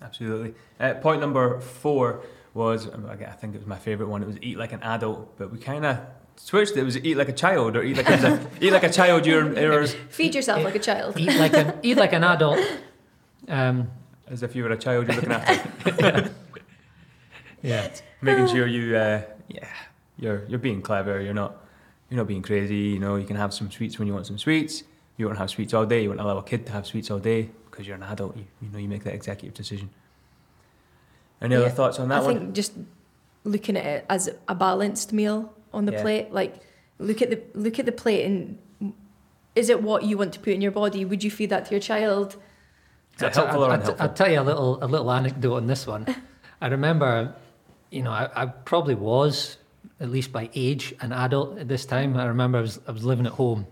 Absolutely. 0.02 0.54
Uh, 0.78 0.94
point 0.94 1.20
number 1.20 1.60
four 1.60 2.22
was, 2.54 2.92
um, 2.92 3.06
I 3.06 3.12
I 3.12 3.32
think 3.32 3.54
it 3.54 3.58
was 3.58 3.66
my 3.66 3.78
favourite 3.78 4.10
one. 4.10 4.22
It 4.22 4.26
was 4.26 4.38
eat 4.40 4.58
like 4.58 4.72
an 4.72 4.82
adult, 4.82 5.36
but 5.36 5.50
we 5.52 5.58
kind 5.58 5.84
of 5.84 5.98
switched 6.36 6.72
it. 6.72 6.78
It 6.78 6.84
was 6.84 6.96
eat 6.98 7.16
like 7.16 7.28
a 7.28 7.32
child, 7.32 7.76
or 7.76 7.82
eat 7.82 7.96
like 7.96 8.08
a, 8.08 8.46
eat 8.60 8.72
like 8.72 8.84
a 8.84 8.90
child. 8.90 9.26
You're, 9.26 9.58
you're 9.58 9.86
Feed 9.86 10.34
yourself 10.34 10.62
like 10.64 10.74
a 10.74 10.80
child. 10.80 11.18
Eat 11.18 11.34
like 11.36 11.54
an 11.54 11.74
eat 11.82 11.96
like 11.96 12.12
an 12.12 12.24
adult. 12.24 12.60
Um, 13.48 13.90
as 14.28 14.42
if 14.42 14.54
you 14.54 14.62
were 14.62 14.70
a 14.70 14.78
child. 14.78 15.08
You're 15.08 15.16
looking 15.16 15.32
after, 15.32 15.92
yeah. 16.02 16.28
yeah. 17.62 17.94
making 18.20 18.48
sure 18.48 18.66
you, 18.66 18.96
uh, 18.96 19.22
yeah, 19.48 19.68
you're 20.18 20.44
you're 20.46 20.58
being 20.58 20.82
clever. 20.82 21.20
You're 21.20 21.34
not 21.34 21.56
you're 22.08 22.18
not 22.18 22.28
being 22.28 22.42
crazy. 22.42 22.76
You 22.76 22.98
know, 22.98 23.16
you 23.16 23.26
can 23.26 23.36
have 23.36 23.52
some 23.52 23.70
sweets 23.70 23.98
when 23.98 24.06
you 24.06 24.14
want 24.14 24.26
some 24.26 24.38
sweets. 24.38 24.84
You 25.16 25.26
won't 25.26 25.38
have 25.38 25.50
sweets 25.50 25.74
all 25.74 25.86
day. 25.86 26.02
You 26.02 26.10
won't 26.10 26.20
allow 26.20 26.38
a 26.38 26.42
kid 26.42 26.66
to 26.66 26.72
have 26.72 26.86
sweets 26.86 27.10
all 27.10 27.18
day 27.18 27.50
because 27.78 27.86
you're 27.86 27.96
an 27.96 28.02
adult. 28.02 28.36
You, 28.36 28.44
you 28.60 28.68
know, 28.70 28.78
you 28.78 28.88
make 28.88 29.04
that 29.04 29.14
executive 29.14 29.54
decision. 29.54 29.90
Any 31.40 31.54
other 31.54 31.70
thoughts 31.70 32.00
on 32.00 32.08
that 32.08 32.22
I 32.22 32.24
one? 32.26 32.38
think 32.38 32.52
just 32.54 32.72
looking 33.44 33.76
at 33.76 33.86
it 33.86 34.06
as 34.10 34.28
a 34.48 34.54
balanced 34.56 35.12
meal 35.12 35.54
on 35.72 35.84
the 35.84 35.92
Yeah. 35.92 36.02
plate, 36.02 36.32
like 36.32 36.60
look 36.98 37.22
at 37.22 37.30
the 37.30 37.40
look 37.54 37.78
at 37.78 37.86
the 37.86 37.92
plate 37.92 38.24
and 38.26 38.58
is 39.54 39.68
it 39.68 39.80
what 39.80 40.02
you 40.02 40.18
want 40.18 40.32
to 40.32 40.40
put 40.40 40.48
in 40.54 40.60
your 40.60 40.72
body? 40.72 41.04
Would 41.04 41.22
you 41.22 41.30
feed 41.30 41.50
that 41.50 41.66
to 41.66 41.70
your 41.70 41.80
child? 41.80 42.34
Is 43.14 43.20
that 43.20 43.36
helpful 43.36 43.62
or 43.64 43.68
I'll, 43.68 43.74
unhelpful? 43.74 44.02
I'll 44.08 44.12
tell 44.12 44.28
you 44.30 44.40
a 44.40 44.42
little 44.42 44.82
a 44.82 44.86
little 44.86 45.12
anecdote 45.12 45.54
on 45.54 45.68
this 45.68 45.86
one. 45.86 46.04
I 46.60 46.66
remember, 46.66 47.36
you 47.92 48.02
know, 48.02 48.10
I, 48.10 48.28
I 48.34 48.46
probably 48.46 48.96
was 48.96 49.58
at 50.00 50.10
least 50.10 50.32
by 50.32 50.50
age 50.56 50.92
an 51.00 51.12
adult 51.12 51.58
at 51.58 51.68
this 51.68 51.86
time. 51.86 52.16
I 52.16 52.24
remember 52.24 52.58
I 52.58 52.62
was 52.62 52.80
I 52.88 52.90
was 52.90 53.04
living 53.04 53.26
at 53.26 53.34
home, 53.34 53.68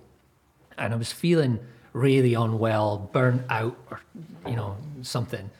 and 0.79 0.95
I 0.95 0.97
was 0.97 1.11
feeling 1.11 1.59
really 1.97 2.35
unwell, 2.35 3.09
burnt 3.13 3.43
out, 3.49 3.77
or 3.91 4.01
you 4.47 4.55
know 4.55 4.77
something. 5.03 5.51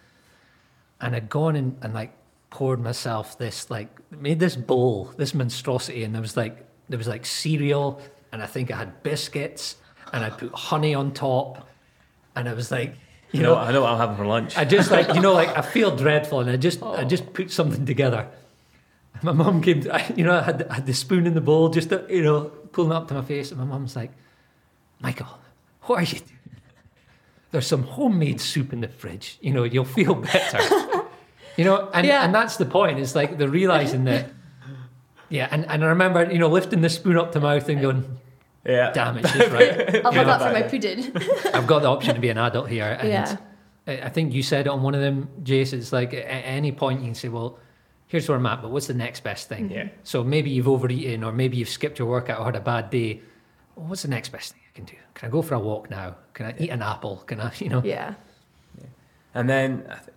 And 1.01 1.17
I'd 1.17 1.29
gone 1.29 1.57
and, 1.57 1.77
and 1.83 1.95
like 1.95 2.13
poured 2.51 2.81
myself 2.81 3.39
this 3.39 3.71
like 3.71 3.89
made 4.11 4.39
this 4.39 4.55
bowl, 4.55 5.13
this 5.17 5.35
monstrosity, 5.35 6.05
and 6.05 6.15
there 6.15 6.23
was 6.23 6.37
like 6.37 6.67
there 6.89 6.99
was 6.99 7.09
like 7.09 7.25
cereal, 7.25 8.01
and 8.33 8.43
I 8.43 8.47
think 8.47 8.71
I 8.71 8.77
had 8.77 9.03
biscuits, 9.03 9.77
and 10.13 10.25
I 10.25 10.31
put 10.31 10.55
honey 10.55 10.95
on 10.95 11.13
top, 11.13 11.69
and 12.37 12.49
I 12.49 12.53
was 12.53 12.71
like, 12.71 12.95
you 13.33 13.43
know, 13.43 13.55
know, 13.55 13.61
I 13.61 13.73
know 13.73 13.83
what 13.83 13.93
I'm 13.93 13.99
having 13.99 14.17
for 14.17 14.27
lunch. 14.27 14.57
I 14.59 14.67
just 14.67 14.91
like 14.91 15.15
you 15.15 15.21
know 15.21 15.33
like 15.33 15.57
I 15.57 15.63
feel 15.63 15.97
dreadful 15.97 16.41
and 16.41 16.51
I 16.51 16.57
just 16.57 16.83
I 16.83 17.03
oh. 17.03 17.05
just 17.05 17.33
put 17.33 17.51
something 17.51 17.87
together. 17.87 18.29
My 19.23 19.33
mum 19.33 19.63
came, 19.63 19.81
to, 19.81 19.95
I, 19.95 20.13
you 20.17 20.25
know, 20.25 20.37
I 20.37 20.43
had, 20.43 20.67
I 20.69 20.75
had 20.75 20.87
the 20.87 20.93
spoon 20.93 21.27
in 21.27 21.33
the 21.33 21.41
bowl, 21.41 21.71
just 21.71 21.89
to, 21.89 22.05
you 22.11 22.23
know, 22.23 22.53
pulling 22.73 22.93
it 22.93 22.95
up 22.95 23.09
to 23.09 23.15
my 23.15 23.23
face, 23.23 23.51
and 23.51 23.59
my 23.59 23.65
mum's 23.65 23.97
like, 23.97 24.13
"Michael, 25.01 25.39
what 25.87 25.99
are 26.01 26.03
you 26.03 26.19
doing? 26.19 26.31
There's 27.53 27.67
some 27.67 27.85
homemade 27.85 28.41
soup 28.41 28.73
in 28.73 28.81
the 28.81 28.89
fridge. 28.89 29.39
You 29.41 29.53
know, 29.53 29.65
you'll 29.65 29.85
feel 29.85 30.15
better." 30.15 30.59
you 31.57 31.65
know, 31.65 31.89
and 31.95 32.07
Yeah. 32.07 32.25
and 32.25 32.35
that's 32.35 32.57
the 32.57 32.67
point. 32.67 32.99
It's 32.99 33.15
like 33.15 33.39
the 33.39 33.49
realizing 33.49 34.05
that, 34.05 34.31
yeah. 35.29 35.49
And, 35.51 35.65
and 35.67 35.85
I 35.85 35.87
remember, 35.89 36.31
you 36.31 36.39
know, 36.39 36.49
lifting 36.49 36.81
the 36.83 36.89
spoon 36.91 37.17
up 37.17 37.33
to 37.33 37.41
mouth 37.41 37.69
and 37.69 37.81
going, 37.81 38.19
yeah. 38.65 38.91
"Damn 38.93 39.19
it, 39.19 39.29
she's 39.29 39.51
right. 39.51 40.05
I'll 40.05 40.13
have 40.13 40.27
that 40.27 40.43
for 40.43 40.53
my 40.53 40.63
pudding. 40.63 41.13
I've 41.55 41.67
got 41.67 41.83
the 41.83 41.89
option 41.89 42.15
to 42.15 42.21
be 42.21 42.29
an 42.29 42.39
adult 42.39 42.69
here. 42.69 42.97
And 43.01 43.09
Yeah. 43.09 43.37
I 43.87 43.93
I 44.03 44.09
think 44.09 44.35
you 44.35 44.43
said 44.43 44.67
it 44.67 44.71
on 44.71 44.83
one 44.83 44.95
of 44.97 45.01
them, 45.01 45.29
Jace. 45.43 45.73
It's 45.73 45.93
like 45.93 46.13
at 46.13 46.27
any 46.27 46.73
point 46.73 47.01
you 47.01 47.07
can 47.07 47.15
say, 47.15 47.29
well, 47.29 47.59
here's 48.09 48.29
where 48.29 48.37
I'm 48.37 48.47
at, 48.47 48.61
but 48.61 48.71
what's 48.73 48.89
the 48.89 48.95
next 48.95 49.23
best 49.23 49.49
thing? 49.49 49.71
Yeah. 49.71 49.89
So 50.03 50.25
maybe 50.25 50.51
you've 50.51 50.69
overeaten 50.69 51.23
or 51.25 51.31
maybe 51.33 51.57
you've 51.57 51.69
skipped 51.69 51.99
your 52.01 52.09
workout 52.09 52.41
or 52.41 52.45
had 52.47 52.57
a 52.57 52.61
bad 52.61 52.91
day. 52.91 53.21
Well, 53.77 53.87
what's 53.87 54.03
the 54.03 54.09
next 54.09 54.31
best 54.31 54.53
thing 54.53 54.61
I 54.65 54.66
can 54.77 54.85
do? 54.85 54.97
Can 55.15 55.29
I 55.29 55.33
go 55.33 55.43
for 55.43 55.55
a 55.55 55.59
walk 55.59 55.91
now? 55.91 56.17
Can 56.35 56.47
I 56.47 56.55
eat 56.59 56.71
an 56.71 56.83
apple? 56.83 57.17
Can 57.27 57.41
I, 57.41 57.53
you 57.59 57.69
know? 57.69 57.83
yeah. 57.85 58.15
And 59.35 59.51
then 59.51 59.69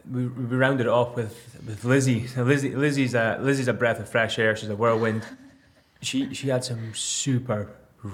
we, 0.10 0.28
we 0.28 0.56
rounded 0.56 0.86
it 0.86 0.90
off 0.90 1.16
with, 1.16 1.62
with 1.68 1.84
Lizzie. 1.84 2.26
So 2.28 2.44
Lizzie 2.44 2.74
Lizzie's 2.76 3.14
a 3.16 3.38
Lizzie's 3.42 3.68
a 3.68 3.74
breath 3.74 4.00
of 4.00 4.08
fresh 4.08 4.40
air. 4.40 4.56
She's 4.56 4.70
a 4.70 4.76
whirlwind. 4.76 5.24
She 6.02 6.34
she 6.34 6.48
had 6.48 6.64
some 6.64 6.94
super 6.94 7.68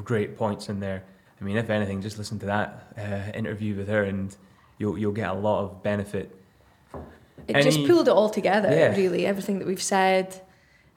great 0.03 0.36
points 0.36 0.67
in 0.69 0.79
there. 0.79 1.03
I 1.39 1.43
mean, 1.43 1.58
if 1.58 1.69
anything, 1.69 2.01
just 2.01 2.17
listen 2.17 2.39
to 2.39 2.45
that 2.47 2.69
uh, 2.97 3.38
interview 3.38 3.75
with 3.75 3.88
her, 3.88 4.03
and 4.03 4.36
you'll 4.79 4.97
you'll 4.97 5.12
get 5.12 5.29
a 5.29 5.34
lot 5.34 5.63
of 5.63 5.84
benefit. 5.84 6.36
It 7.47 7.62
just 7.62 7.86
pulled 7.86 8.08
it 8.08 8.12
all 8.12 8.29
together, 8.29 8.69
Yeah. 8.71 8.95
really. 8.95 9.27
Everything 9.27 9.60
that 9.60 9.67
we've 9.67 9.84
said 9.84 10.41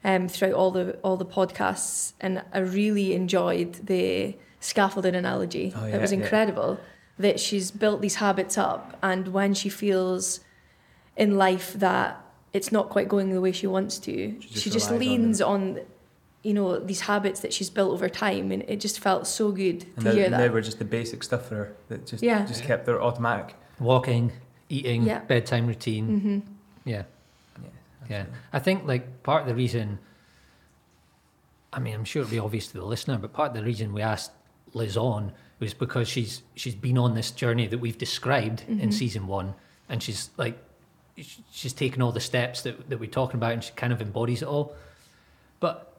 um, 0.04 0.28
throughout 0.28 0.54
all 0.54 0.70
the 0.70 0.94
all 1.04 1.18
the 1.18 1.26
podcasts, 1.26 2.14
and 2.18 2.42
I 2.54 2.60
really 2.60 3.12
enjoyed 3.14 3.74
the 3.86 4.36
scaffolding 4.60 5.14
analogy. 5.14 5.72
Oh, 5.76 5.84
it 5.84 5.90
yeah, 5.90 5.98
was 5.98 6.12
yeah. 6.12 6.18
incredible 6.20 6.78
that 7.18 7.40
she's 7.40 7.70
built 7.70 8.00
these 8.00 8.16
habits 8.16 8.56
up, 8.56 8.96
and 9.02 9.28
when 9.28 9.54
she 9.54 9.68
feels 9.68 10.40
in 11.16 11.36
life 11.36 11.72
that 11.74 12.20
it's 12.52 12.70
not 12.72 12.88
quite 12.88 13.08
going 13.08 13.30
the 13.30 13.40
way 13.40 13.52
she 13.52 13.66
wants 13.66 13.98
to, 13.98 14.40
She 14.40 14.48
just 14.48 14.62
she 14.64 14.70
just 14.70 14.90
relies 14.90 14.92
on 14.92 14.98
leans 15.20 15.40
on, 15.42 15.80
you 16.42 16.54
know, 16.54 16.78
these 16.78 17.00
habits 17.02 17.40
that 17.40 17.52
she's 17.52 17.70
built 17.70 17.90
over 17.92 18.08
time, 18.08 18.52
and 18.52 18.62
it 18.68 18.78
just 18.80 19.00
felt 19.00 19.26
so 19.26 19.50
good 19.50 19.82
And 19.96 19.96
to 19.96 20.02
they, 20.10 20.14
hear 20.14 20.24
and 20.26 20.34
they 20.34 20.38
that. 20.46 20.52
were 20.52 20.60
just 20.60 20.78
the 20.78 20.84
basic 20.84 21.22
stuff 21.24 21.46
for 21.48 21.54
her 21.56 21.76
that 21.88 22.06
just 22.06 22.22
Yeah. 22.22 22.46
just 22.46 22.62
kept 22.64 22.86
her 22.86 23.02
automatic. 23.02 23.54
Walking, 23.80 24.32
eating, 24.68 25.02
Yeah. 25.02 25.20
bedtime 25.20 25.66
routine. 25.66 26.20
hmm 26.20 26.38
Yeah. 26.84 27.02
Yeah, 27.60 27.68
Yeah. 28.10 28.24
I 28.52 28.58
think 28.60 28.86
like 28.86 29.22
part 29.24 29.42
of 29.42 29.48
the 29.48 29.54
reason 29.54 29.98
I 31.72 31.80
mean, 31.80 31.94
I'm 31.94 32.04
sure 32.04 32.22
it'll 32.22 32.30
be 32.30 32.38
obvious 32.38 32.68
to 32.68 32.78
the 32.78 32.84
listener, 32.84 33.18
but 33.18 33.32
part 33.34 33.50
of 33.50 33.56
the 33.56 33.62
reason 33.64 33.92
we 33.92 34.00
asked 34.02 34.32
Liz 34.74 34.96
on 34.96 35.32
was 35.60 35.74
because 35.74 36.08
she's 36.08 36.42
she's 36.54 36.74
been 36.74 36.98
on 36.98 37.14
this 37.14 37.30
journey 37.30 37.66
that 37.66 37.78
we've 37.78 37.98
described 37.98 38.64
in 38.68 38.78
mm-hmm. 38.78 38.90
season 38.90 39.26
one, 39.26 39.54
and 39.88 40.02
she's 40.02 40.30
like, 40.36 40.58
she's 41.50 41.72
taken 41.72 42.02
all 42.02 42.12
the 42.12 42.20
steps 42.20 42.62
that 42.62 42.88
that 42.88 42.98
we're 42.98 43.10
talking 43.10 43.36
about, 43.36 43.52
and 43.52 43.64
she 43.64 43.72
kind 43.72 43.92
of 43.92 44.00
embodies 44.00 44.42
it 44.42 44.48
all. 44.48 44.74
But 45.60 45.96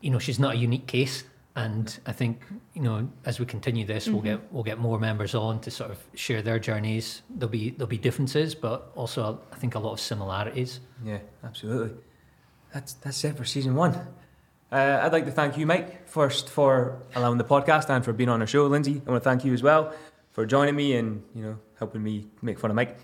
you 0.00 0.10
know, 0.10 0.18
she's 0.18 0.38
not 0.38 0.54
a 0.54 0.58
unique 0.58 0.86
case, 0.86 1.24
and 1.56 1.98
I 2.06 2.12
think 2.12 2.42
you 2.74 2.82
know, 2.82 3.08
as 3.24 3.40
we 3.40 3.46
continue 3.46 3.86
this, 3.86 4.08
we'll 4.08 4.20
get 4.20 4.38
mm-hmm. 4.38 4.54
we'll 4.54 4.64
get 4.64 4.78
more 4.78 4.98
members 4.98 5.34
on 5.34 5.60
to 5.60 5.70
sort 5.70 5.90
of 5.90 5.98
share 6.14 6.42
their 6.42 6.58
journeys. 6.58 7.22
There'll 7.30 7.50
be 7.50 7.70
there'll 7.70 7.86
be 7.86 7.98
differences, 7.98 8.54
but 8.54 8.92
also 8.94 9.40
I 9.52 9.56
think 9.56 9.74
a 9.74 9.78
lot 9.78 9.92
of 9.92 10.00
similarities. 10.00 10.80
Yeah, 11.04 11.18
absolutely. 11.42 11.96
That's 12.74 12.94
that's 12.94 13.24
it 13.24 13.36
for 13.36 13.44
season 13.44 13.74
one. 13.74 13.98
Uh, 14.72 15.00
I'd 15.02 15.12
like 15.12 15.26
to 15.26 15.30
thank 15.30 15.58
you, 15.58 15.66
Mike, 15.66 16.08
first 16.08 16.48
for 16.48 17.02
allowing 17.14 17.36
the 17.36 17.44
podcast 17.44 17.90
and 17.90 18.02
for 18.02 18.14
being 18.14 18.30
on 18.30 18.40
our 18.40 18.46
show. 18.46 18.66
Lindsay, 18.66 19.02
I 19.06 19.10
want 19.10 19.22
to 19.22 19.28
thank 19.28 19.44
you 19.44 19.52
as 19.52 19.62
well 19.62 19.92
for 20.30 20.46
joining 20.46 20.74
me 20.74 20.96
and 20.96 21.22
you 21.34 21.42
know 21.42 21.58
helping 21.78 22.02
me 22.02 22.28
make 22.40 22.58
fun 22.58 22.70
of 22.70 22.76
Mike. 22.76 22.96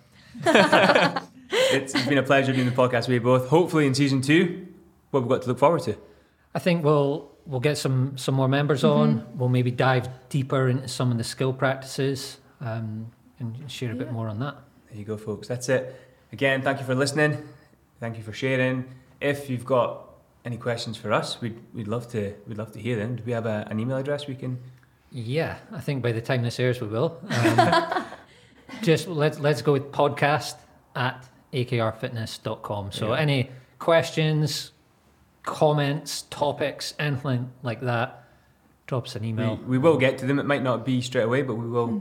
it's 0.44 1.92
been 2.07 2.16
a 2.16 2.22
pleasure 2.22 2.54
doing 2.54 2.64
the 2.64 2.74
podcast 2.74 3.00
with 3.00 3.11
you 3.11 3.20
both. 3.20 3.48
Hopefully, 3.48 3.87
in 3.87 3.92
season 3.92 4.22
two, 4.22 4.66
what 5.11 5.20
we've 5.20 5.28
got 5.28 5.42
to 5.42 5.48
look 5.48 5.59
forward 5.59 5.83
to. 5.83 5.94
I 6.54 6.59
think 6.59 6.85
we'll 6.85 7.31
we'll 7.44 7.61
get 7.61 7.76
some 7.76 8.16
some 8.16 8.35
more 8.35 8.48
members 8.48 8.83
on. 8.83 9.26
We'll 9.37 9.50
maybe 9.50 9.70
dive 9.70 10.09
deeper 10.31 10.68
into 10.68 10.88
some 10.88 11.11
of 11.11 11.18
the 11.18 11.24
skill 11.24 11.52
practices 11.52 12.38
um, 12.62 13.12
and 13.40 13.70
share 13.70 13.92
a 13.92 13.94
bit 13.94 14.11
more 14.11 14.28
on 14.28 14.38
that. 14.40 14.57
There 14.88 14.98
you 14.98 15.04
go, 15.04 15.18
folks. 15.18 15.48
That's 15.48 15.68
it. 15.68 15.94
Again, 16.33 16.62
thank 16.62 16.78
you 16.81 16.87
for 16.87 16.94
listening. 16.94 17.46
Thank 18.00 18.16
you 18.16 18.22
for 18.22 18.33
sharing. 18.33 18.87
If 19.20 19.50
you've 19.50 19.66
got 19.66 20.08
any 20.48 20.56
questions 20.56 20.96
for 20.96 21.12
us, 21.12 21.42
we'd, 21.42 21.58
we'd 21.74 21.88
love 21.88 22.11
to 22.11 22.32
we'd 22.46 22.56
love 22.56 22.72
to 22.72 22.80
hear 22.80 22.96
them. 22.96 23.16
Do 23.16 23.22
we 23.26 23.32
have 23.32 23.44
a, 23.44 23.68
an 23.70 23.78
email 23.78 23.98
address 23.98 24.26
we 24.26 24.34
can? 24.34 24.58
Yeah, 25.12 25.58
I 25.70 25.80
think 25.80 26.02
by 26.02 26.12
the 26.12 26.22
time 26.22 26.40
this 26.42 26.58
airs, 26.58 26.80
we 26.80 26.87
will. 26.87 27.20
Um, 27.28 28.04
just 28.82 29.08
let's 29.08 29.38
let's 29.38 29.61
go 29.61 29.74
with 29.74 29.92
podcast 29.92 30.54
at 30.96 31.28
akrfitness.com. 31.52 32.92
So 32.92 33.12
Yeah. 33.12 33.20
any 33.20 33.50
questions, 33.78 34.72
comments, 35.42 36.22
topics, 36.30 36.94
anything 36.98 37.52
like 37.62 37.82
that, 37.82 38.24
drop 38.87 39.04
us 39.04 39.16
an 39.16 39.24
email. 39.26 39.61
we 39.66 39.76
will 39.76 39.98
get 39.98 40.16
to 40.18 40.26
them. 40.26 40.38
It 40.38 40.46
might 40.46 40.62
not 40.62 40.87
be 40.87 41.02
straight 41.02 41.24
away, 41.24 41.42
but 41.42 41.56
we 41.56 41.68
will 41.68 42.00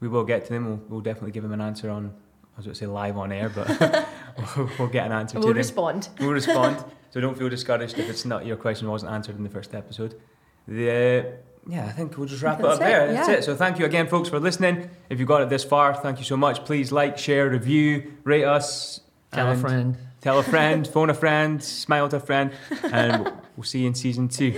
we 0.00 0.08
will 0.08 0.24
get 0.24 0.44
to 0.44 0.52
them. 0.52 0.66
We'll, 0.66 0.82
we'll 0.90 1.00
definitely 1.00 1.32
give 1.32 1.42
them 1.42 1.52
an 1.52 1.62
answer 1.62 1.88
on. 1.88 2.12
I 2.54 2.58
was 2.58 2.66
going 2.66 2.74
to 2.74 2.78
say 2.80 2.86
live 2.86 3.16
on 3.16 3.32
air, 3.32 3.48
but 3.48 3.66
we'll, 4.56 4.70
we'll 4.78 4.88
get 4.88 5.06
an 5.06 5.12
answer 5.12 5.34
We'll 5.38 5.48
to 5.48 5.48
them. 5.48 5.56
respond. 5.58 6.08
We'll 6.20 6.30
respond. 6.32 6.84
so 7.10 7.20
don't 7.20 7.36
feel 7.38 7.48
discouraged 7.48 7.98
if 7.98 8.08
it's 8.08 8.24
not 8.24 8.46
your 8.46 8.56
question 8.56 8.88
wasn't 8.88 9.12
answered 9.12 9.36
in 9.36 9.42
the 9.44 9.50
first 9.50 9.74
episode. 9.74 10.20
The 10.66 11.32
yeah, 11.66 11.84
I 11.84 11.92
think 11.92 12.16
we'll 12.16 12.26
just 12.28 12.42
wrap 12.42 12.60
it 12.60 12.62
That's 12.62 12.74
up 12.74 12.80
there. 12.80 13.08
it, 13.08 13.12
That's 13.14 13.28
yeah. 13.28 13.34
it. 13.36 13.44
So 13.44 13.54
thank 13.54 13.78
you 13.78 13.84
again, 13.84 14.06
folks, 14.08 14.28
for 14.30 14.40
listening. 14.40 14.88
If 15.10 15.18
you 15.20 15.26
got 15.26 15.42
it 15.42 15.50
this 15.50 15.64
far, 15.64 15.94
thank 15.94 16.18
you 16.18 16.24
so 16.24 16.36
much. 16.36 16.64
Please 16.64 16.90
like, 16.92 17.18
share, 17.18 17.50
review, 17.50 18.14
rate 18.24 18.44
us, 18.44 19.00
Tell 19.32 19.50
a 19.52 19.56
friend. 19.56 19.96
tell 20.22 20.38
a 20.38 20.42
friend, 20.42 20.86
phone 20.94 21.10
a 21.10 21.14
friend, 21.14 21.62
smile 21.62 22.08
to 22.08 22.16
a 22.16 22.20
friend, 22.20 22.52
and 22.90 23.30
we'll 23.56 23.64
see 23.64 23.80
you 23.80 23.88
in 23.88 23.94
season 23.94 24.28
two. 24.28 24.54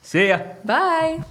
See 0.00 0.28
ya. 0.28 0.40
Bye. 0.64 1.22